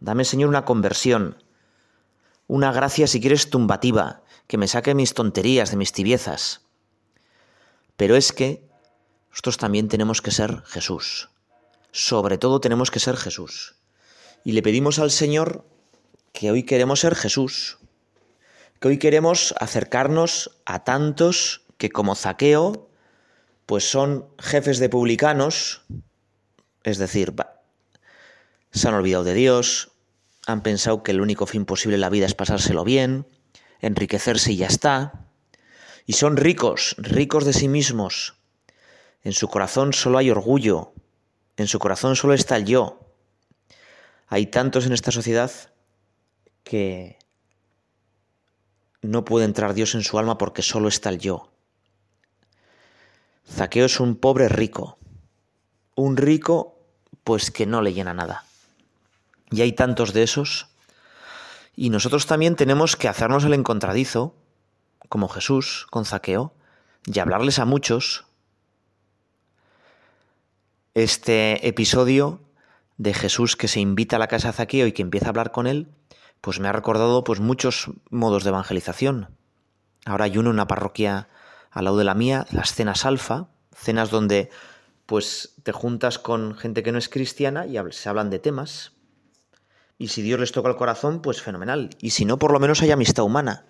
Dame, 0.00 0.24
Señor, 0.24 0.48
una 0.48 0.64
conversión. 0.64 1.44
Una 2.46 2.72
gracia, 2.72 3.06
si 3.06 3.20
quieres, 3.20 3.50
tumbativa, 3.50 4.22
que 4.46 4.56
me 4.56 4.66
saque 4.66 4.94
mis 4.94 5.12
tonterías, 5.12 5.72
de 5.72 5.76
mis 5.76 5.92
tibiezas. 5.92 6.65
Pero 7.96 8.16
es 8.16 8.32
que 8.32 8.66
nosotros 9.30 9.58
también 9.58 9.88
tenemos 9.88 10.22
que 10.22 10.30
ser 10.30 10.62
Jesús. 10.64 11.28
Sobre 11.92 12.38
todo 12.38 12.60
tenemos 12.60 12.90
que 12.90 13.00
ser 13.00 13.16
Jesús. 13.16 13.74
Y 14.44 14.52
le 14.52 14.62
pedimos 14.62 14.98
al 14.98 15.10
Señor 15.10 15.64
que 16.32 16.50
hoy 16.50 16.62
queremos 16.62 17.00
ser 17.00 17.14
Jesús. 17.14 17.78
Que 18.80 18.88
hoy 18.88 18.98
queremos 18.98 19.54
acercarnos 19.58 20.58
a 20.66 20.84
tantos 20.84 21.62
que 21.78 21.90
como 21.90 22.14
Zaqueo, 22.14 22.88
pues 23.66 23.90
son 23.90 24.28
jefes 24.38 24.78
de 24.78 24.88
publicanos, 24.88 25.82
es 26.84 26.98
decir, 26.98 27.34
se 28.70 28.88
han 28.88 28.94
olvidado 28.94 29.24
de 29.24 29.34
Dios, 29.34 29.90
han 30.46 30.62
pensado 30.62 31.02
que 31.02 31.10
el 31.10 31.20
único 31.20 31.46
fin 31.46 31.64
posible 31.64 31.96
en 31.96 32.02
la 32.02 32.10
vida 32.10 32.26
es 32.26 32.34
pasárselo 32.34 32.84
bien, 32.84 33.26
enriquecerse 33.80 34.52
y 34.52 34.56
ya 34.58 34.68
está. 34.68 35.25
Y 36.06 36.14
son 36.14 36.36
ricos, 36.36 36.94
ricos 36.98 37.44
de 37.44 37.52
sí 37.52 37.68
mismos. 37.68 38.36
En 39.22 39.32
su 39.32 39.48
corazón 39.48 39.92
solo 39.92 40.18
hay 40.18 40.30
orgullo, 40.30 40.92
en 41.56 41.66
su 41.66 41.78
corazón 41.78 42.14
solo 42.14 42.32
está 42.32 42.56
el 42.56 42.64
yo. 42.64 43.00
Hay 44.28 44.46
tantos 44.46 44.86
en 44.86 44.92
esta 44.92 45.10
sociedad 45.10 45.50
que 46.62 47.18
no 49.02 49.24
puede 49.24 49.44
entrar 49.44 49.74
Dios 49.74 49.94
en 49.94 50.02
su 50.02 50.18
alma 50.18 50.38
porque 50.38 50.62
solo 50.62 50.88
está 50.88 51.08
el 51.08 51.18
yo. 51.18 51.50
Zaqueo 53.48 53.86
es 53.86 54.00
un 54.00 54.16
pobre 54.16 54.48
rico, 54.48 54.98
un 55.94 56.16
rico 56.16 56.78
pues 57.24 57.50
que 57.50 57.66
no 57.66 57.82
le 57.82 57.92
llena 57.92 58.14
nada. 58.14 58.44
Y 59.50 59.62
hay 59.62 59.72
tantos 59.72 60.12
de 60.12 60.22
esos. 60.22 60.68
Y 61.74 61.90
nosotros 61.90 62.26
también 62.26 62.56
tenemos 62.56 62.96
que 62.96 63.08
hacernos 63.08 63.44
el 63.44 63.54
encontradizo, 63.54 64.34
como 65.08 65.28
Jesús 65.28 65.86
con 65.90 66.04
Zaqueo, 66.04 66.54
y 67.06 67.18
hablarles 67.18 67.58
a 67.58 67.64
muchos. 67.64 68.24
Este 70.94 71.66
episodio 71.66 72.40
de 72.96 73.14
Jesús 73.14 73.56
que 73.56 73.68
se 73.68 73.80
invita 73.80 74.16
a 74.16 74.18
la 74.18 74.28
casa 74.28 74.48
de 74.48 74.54
Zaqueo 74.54 74.86
y 74.86 74.92
que 74.92 75.02
empieza 75.02 75.26
a 75.26 75.30
hablar 75.30 75.52
con 75.52 75.66
él, 75.66 75.88
pues 76.40 76.60
me 76.60 76.68
ha 76.68 76.72
recordado 76.72 77.24
pues 77.24 77.40
muchos 77.40 77.90
modos 78.10 78.44
de 78.44 78.50
evangelización. 78.50 79.28
Ahora 80.04 80.24
hay 80.24 80.38
uno 80.38 80.50
en 80.50 80.56
una 80.56 80.66
parroquia 80.66 81.28
al 81.70 81.84
lado 81.84 81.98
de 81.98 82.04
la 82.04 82.14
mía, 82.14 82.46
las 82.50 82.72
cenas 82.72 83.04
alfa, 83.04 83.48
cenas 83.74 84.10
donde 84.10 84.50
pues 85.04 85.54
te 85.62 85.72
juntas 85.72 86.18
con 86.18 86.56
gente 86.56 86.82
que 86.82 86.92
no 86.92 86.98
es 86.98 87.08
cristiana 87.08 87.66
y 87.66 87.76
se 87.92 88.08
hablan 88.08 88.30
de 88.30 88.38
temas. 88.38 88.92
Y 89.98 90.08
si 90.08 90.22
Dios 90.22 90.40
les 90.40 90.52
toca 90.52 90.68
el 90.68 90.76
corazón, 90.76 91.22
pues 91.22 91.40
fenomenal. 91.40 91.90
Y 92.00 92.10
si 92.10 92.24
no, 92.24 92.38
por 92.38 92.52
lo 92.52 92.60
menos 92.60 92.82
hay 92.82 92.90
amistad 92.90 93.24
humana. 93.24 93.66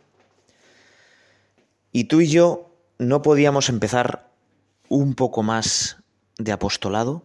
Y 1.97 2.05
tú 2.05 2.21
y 2.21 2.29
yo 2.29 2.77
no 2.99 3.23
podíamos 3.23 3.71
empezar 3.71 4.31
un 4.91 5.15
poco 5.15 5.43
más 5.43 5.97
de 6.37 6.53
apostolado. 6.53 7.23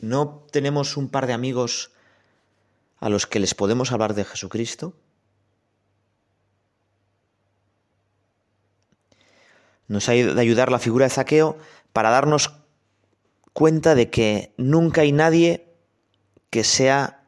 No 0.00 0.44
tenemos 0.50 0.96
un 0.96 1.08
par 1.08 1.28
de 1.28 1.32
amigos 1.32 1.92
a 2.98 3.08
los 3.08 3.28
que 3.28 3.38
les 3.38 3.54
podemos 3.54 3.92
hablar 3.92 4.14
de 4.14 4.24
Jesucristo. 4.24 4.94
Nos 9.86 10.08
ha 10.08 10.12
de 10.14 10.40
ayudar 10.40 10.72
la 10.72 10.80
figura 10.80 11.04
de 11.04 11.10
Zaqueo 11.10 11.56
para 11.92 12.10
darnos 12.10 12.52
cuenta 13.52 13.94
de 13.94 14.10
que 14.10 14.54
nunca 14.56 15.02
hay 15.02 15.12
nadie 15.12 15.72
que 16.50 16.64
sea 16.64 17.22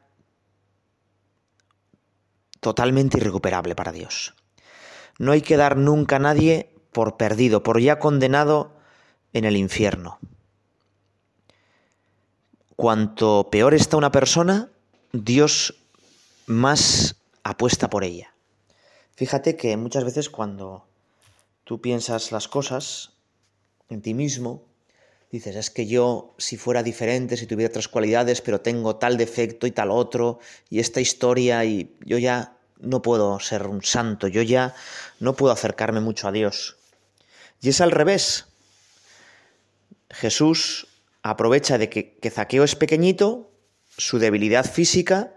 totalmente 2.59 3.19
irrecuperable 3.19 3.73
para 3.73 3.93
Dios. 3.93 4.33
No 5.19 5.31
hay 5.31 5.41
que 5.41 5.57
dar 5.57 5.77
nunca 5.77 6.17
a 6.17 6.19
nadie 6.19 6.73
por 6.91 7.17
perdido, 7.17 7.63
por 7.63 7.79
ya 7.79 7.99
condenado 7.99 8.73
en 9.33 9.45
el 9.45 9.57
infierno. 9.57 10.19
Cuanto 12.75 13.49
peor 13.51 13.73
está 13.73 13.97
una 13.97 14.11
persona, 14.11 14.69
Dios 15.11 15.75
más 16.45 17.15
apuesta 17.43 17.89
por 17.89 18.03
ella. 18.03 18.33
Fíjate 19.15 19.55
que 19.55 19.75
muchas 19.77 20.03
veces 20.03 20.29
cuando 20.29 20.85
tú 21.63 21.81
piensas 21.81 22.31
las 22.31 22.47
cosas 22.47 23.13
en 23.89 24.01
ti 24.01 24.13
mismo, 24.13 24.63
dices, 25.31 25.55
es 25.55 25.69
que 25.71 25.87
yo 25.87 26.35
si 26.37 26.57
fuera 26.57 26.83
diferente, 26.83 27.35
si 27.37 27.47
tuviera 27.47 27.69
otras 27.69 27.87
cualidades, 27.87 28.41
pero 28.41 28.61
tengo 28.61 28.97
tal 28.97 29.17
defecto 29.17 29.65
y 29.65 29.71
tal 29.71 29.91
otro, 29.91 30.39
y 30.69 30.79
esta 30.79 31.01
historia, 31.01 31.65
y 31.65 31.97
yo 32.05 32.17
ya 32.17 32.56
no 32.79 33.01
puedo 33.01 33.39
ser 33.39 33.67
un 33.67 33.83
santo, 33.83 34.27
yo 34.27 34.41
ya 34.41 34.75
no 35.19 35.35
puedo 35.35 35.53
acercarme 35.53 35.99
mucho 35.99 36.27
a 36.27 36.31
Dios. 36.31 36.77
Y 37.61 37.69
es 37.69 37.81
al 37.81 37.91
revés. 37.91 38.47
Jesús 40.09 40.87
aprovecha 41.23 41.77
de 41.77 41.89
que, 41.89 42.17
que 42.17 42.29
Zaqueo 42.29 42.63
es 42.63 42.75
pequeñito 42.75 43.51
su 43.97 44.19
debilidad 44.19 44.65
física 44.65 45.33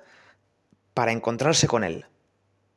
para 0.95 1.13
encontrarse 1.13 1.67
con 1.67 1.85
él. 1.85 2.07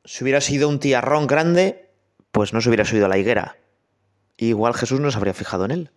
Si 0.05 0.23
hubiera 0.23 0.41
sido 0.41 0.69
un 0.69 0.79
tiarrón 0.79 1.27
grande, 1.27 1.89
pues 2.31 2.53
no 2.53 2.61
se 2.61 2.69
hubiera 2.69 2.85
subido 2.85 3.05
a 3.05 3.09
la 3.09 3.17
higuera. 3.17 3.57
Igual 4.37 4.73
Jesús 4.73 4.99
no 4.99 5.11
se 5.11 5.17
habría 5.17 5.33
fijado 5.33 5.65
en 5.65 5.71
él. 5.71 5.91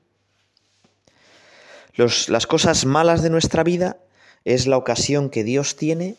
las 2.29 2.46
cosas 2.46 2.85
malas 2.85 3.22
de 3.22 3.31
nuestra 3.31 3.62
vida 3.62 3.96
es 4.44 4.66
la 4.66 4.76
ocasión 4.76 5.31
que 5.31 5.44
Dios 5.44 5.76
tiene 5.76 6.16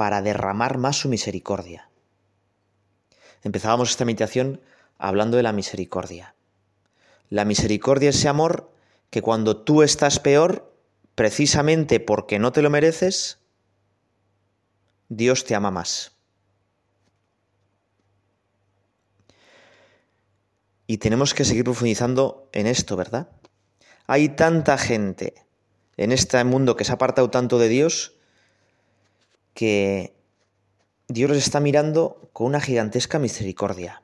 para 0.00 0.22
derramar 0.22 0.78
más 0.78 0.96
su 0.96 1.10
misericordia. 1.10 1.90
Empezábamos 3.42 3.90
esta 3.90 4.06
meditación 4.06 4.62
hablando 4.96 5.36
de 5.36 5.42
la 5.42 5.52
misericordia. 5.52 6.34
La 7.28 7.44
misericordia 7.44 8.08
es 8.08 8.16
ese 8.16 8.28
amor 8.28 8.72
que 9.10 9.20
cuando 9.20 9.58
tú 9.58 9.82
estás 9.82 10.18
peor, 10.18 10.74
precisamente 11.14 12.00
porque 12.00 12.38
no 12.38 12.50
te 12.50 12.62
lo 12.62 12.70
mereces, 12.70 13.40
Dios 15.10 15.44
te 15.44 15.54
ama 15.54 15.70
más. 15.70 16.12
Y 20.86 20.96
tenemos 20.96 21.34
que 21.34 21.44
seguir 21.44 21.64
profundizando 21.64 22.48
en 22.54 22.66
esto, 22.66 22.96
¿verdad? 22.96 23.28
Hay 24.06 24.30
tanta 24.30 24.78
gente 24.78 25.34
en 25.98 26.10
este 26.10 26.42
mundo 26.44 26.74
que 26.74 26.86
se 26.86 26.92
ha 26.92 26.94
apartado 26.94 27.28
tanto 27.28 27.58
de 27.58 27.68
Dios 27.68 28.16
que 29.54 30.14
Dios 31.08 31.28
los 31.28 31.38
está 31.38 31.60
mirando 31.60 32.30
con 32.32 32.46
una 32.46 32.60
gigantesca 32.60 33.18
misericordia. 33.18 34.02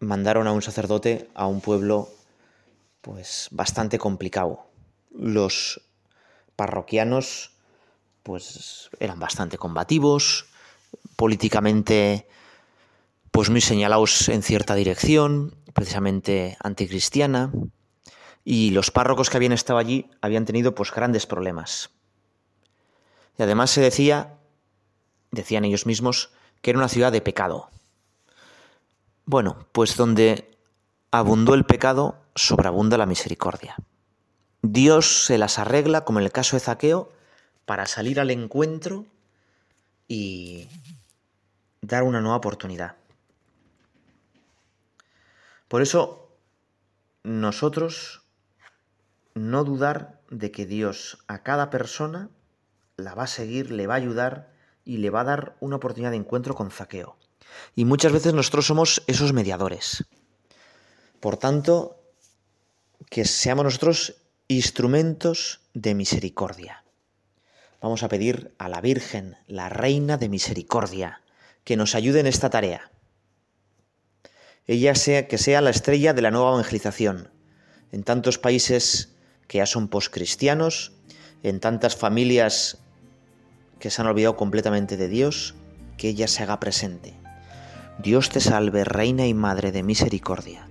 Mandaron 0.00 0.46
a 0.46 0.52
un 0.52 0.62
sacerdote 0.62 1.28
a 1.34 1.46
un 1.46 1.60
pueblo 1.60 2.08
pues 3.00 3.48
bastante 3.50 3.98
complicado. 3.98 4.66
Los 5.10 5.82
parroquianos 6.56 7.52
pues 8.22 8.90
eran 9.00 9.18
bastante 9.18 9.58
combativos, 9.58 10.46
políticamente 11.16 12.26
pues 13.30 13.50
muy 13.50 13.60
señalados 13.60 14.28
en 14.28 14.42
cierta 14.42 14.74
dirección, 14.74 15.56
precisamente 15.72 16.56
anticristiana, 16.60 17.50
y 18.44 18.70
los 18.70 18.90
párrocos 18.90 19.30
que 19.30 19.36
habían 19.36 19.52
estado 19.52 19.78
allí 19.78 20.10
habían 20.20 20.44
tenido 20.44 20.74
pues 20.74 20.92
grandes 20.92 21.26
problemas. 21.26 21.90
Y 23.38 23.42
además 23.42 23.70
se 23.70 23.80
decía, 23.80 24.38
decían 25.30 25.64
ellos 25.64 25.86
mismos, 25.86 26.30
que 26.60 26.70
era 26.70 26.78
una 26.78 26.88
ciudad 26.88 27.12
de 27.12 27.20
pecado. 27.20 27.70
Bueno, 29.24 29.66
pues 29.72 29.96
donde 29.96 30.56
abundó 31.10 31.54
el 31.54 31.64
pecado, 31.64 32.20
sobreabunda 32.34 32.98
la 32.98 33.06
misericordia. 33.06 33.76
Dios 34.62 35.24
se 35.24 35.38
las 35.38 35.58
arregla, 35.58 36.04
como 36.04 36.20
en 36.20 36.24
el 36.24 36.32
caso 36.32 36.56
de 36.56 36.60
Zaqueo, 36.60 37.12
para 37.64 37.86
salir 37.86 38.20
al 38.20 38.30
encuentro 38.30 39.06
y 40.08 40.68
dar 41.80 42.02
una 42.02 42.20
nueva 42.20 42.36
oportunidad. 42.36 42.96
Por 45.68 45.82
eso, 45.82 46.28
nosotros 47.22 48.22
no 49.34 49.64
dudar 49.64 50.20
de 50.30 50.50
que 50.50 50.66
Dios 50.66 51.18
a 51.26 51.42
cada 51.42 51.70
persona 51.70 52.28
la 53.02 53.14
va 53.14 53.24
a 53.24 53.28
seguir, 53.28 53.70
le 53.70 53.86
va 53.86 53.94
a 53.94 53.98
ayudar 53.98 54.52
y 54.84 54.98
le 54.98 55.10
va 55.10 55.20
a 55.20 55.24
dar 55.24 55.56
una 55.60 55.76
oportunidad 55.76 56.10
de 56.10 56.16
encuentro 56.16 56.54
con 56.54 56.70
Zaqueo. 56.70 57.16
Y 57.74 57.84
muchas 57.84 58.12
veces 58.12 58.34
nosotros 58.34 58.66
somos 58.66 59.02
esos 59.06 59.32
mediadores. 59.32 60.04
Por 61.20 61.36
tanto, 61.36 62.02
que 63.10 63.24
seamos 63.24 63.64
nosotros 63.64 64.14
instrumentos 64.48 65.60
de 65.74 65.94
misericordia. 65.94 66.84
Vamos 67.80 68.02
a 68.02 68.08
pedir 68.08 68.54
a 68.58 68.68
la 68.68 68.80
Virgen, 68.80 69.36
la 69.46 69.68
Reina 69.68 70.16
de 70.16 70.28
Misericordia, 70.28 71.22
que 71.64 71.76
nos 71.76 71.94
ayude 71.94 72.20
en 72.20 72.26
esta 72.26 72.50
tarea. 72.50 72.90
Ella 74.66 74.94
sea 74.94 75.26
que 75.26 75.38
sea 75.38 75.60
la 75.60 75.70
estrella 75.70 76.14
de 76.14 76.22
la 76.22 76.30
nueva 76.30 76.52
evangelización. 76.52 77.30
En 77.90 78.04
tantos 78.04 78.38
países 78.38 79.16
que 79.48 79.58
ya 79.58 79.66
son 79.66 79.88
poscristianos, 79.88 80.92
en 81.42 81.60
tantas 81.60 81.96
familias 81.96 82.78
que 83.82 83.90
se 83.90 84.00
han 84.00 84.08
olvidado 84.08 84.36
completamente 84.36 84.96
de 84.96 85.08
Dios, 85.08 85.54
que 85.98 86.08
ella 86.08 86.26
se 86.26 86.42
haga 86.42 86.58
presente. 86.58 87.12
Dios 87.98 88.30
te 88.30 88.40
salve, 88.40 88.84
Reina 88.84 89.26
y 89.26 89.34
Madre 89.34 89.72
de 89.72 89.82
Misericordia 89.82 90.68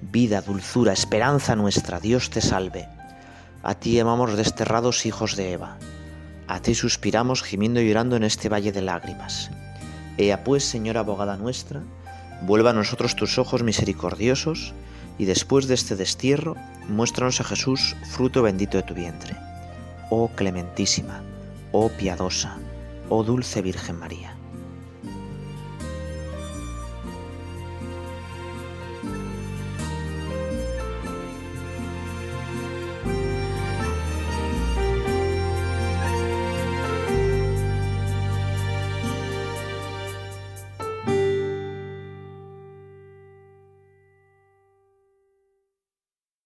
vida, 0.00 0.40
dulzura, 0.40 0.92
esperanza 0.92 1.56
nuestra, 1.56 2.00
Dios 2.00 2.30
te 2.30 2.40
salve. 2.40 2.88
A 3.62 3.74
ti 3.74 3.92
llamamos 3.92 4.36
desterrados 4.36 5.06
hijos 5.06 5.36
de 5.36 5.52
Eva. 5.52 5.78
A 6.48 6.60
ti 6.60 6.74
suspiramos 6.74 7.42
gimiendo 7.42 7.80
y 7.80 7.88
llorando 7.88 8.16
en 8.16 8.24
este 8.24 8.48
valle 8.48 8.72
de 8.72 8.82
lágrimas. 8.82 9.50
Ea 10.16 10.42
pues, 10.42 10.64
Señora 10.64 11.00
abogada 11.00 11.36
nuestra, 11.36 11.82
vuelva 12.42 12.70
a 12.70 12.74
nosotros 12.74 13.14
tus 13.14 13.38
ojos 13.38 13.62
misericordiosos, 13.62 14.72
y 15.18 15.26
después 15.26 15.68
de 15.68 15.74
este 15.74 15.96
destierro, 15.96 16.56
muéstranos 16.88 17.40
a 17.40 17.44
Jesús, 17.44 17.94
fruto 18.10 18.42
bendito 18.42 18.78
de 18.78 18.84
tu 18.84 18.94
vientre. 18.94 19.36
Oh 20.08 20.28
clementísima, 20.28 21.22
oh 21.72 21.88
piadosa, 21.88 22.56
oh 23.08 23.22
dulce 23.22 23.62
Virgen 23.62 23.98
María. 23.98 24.39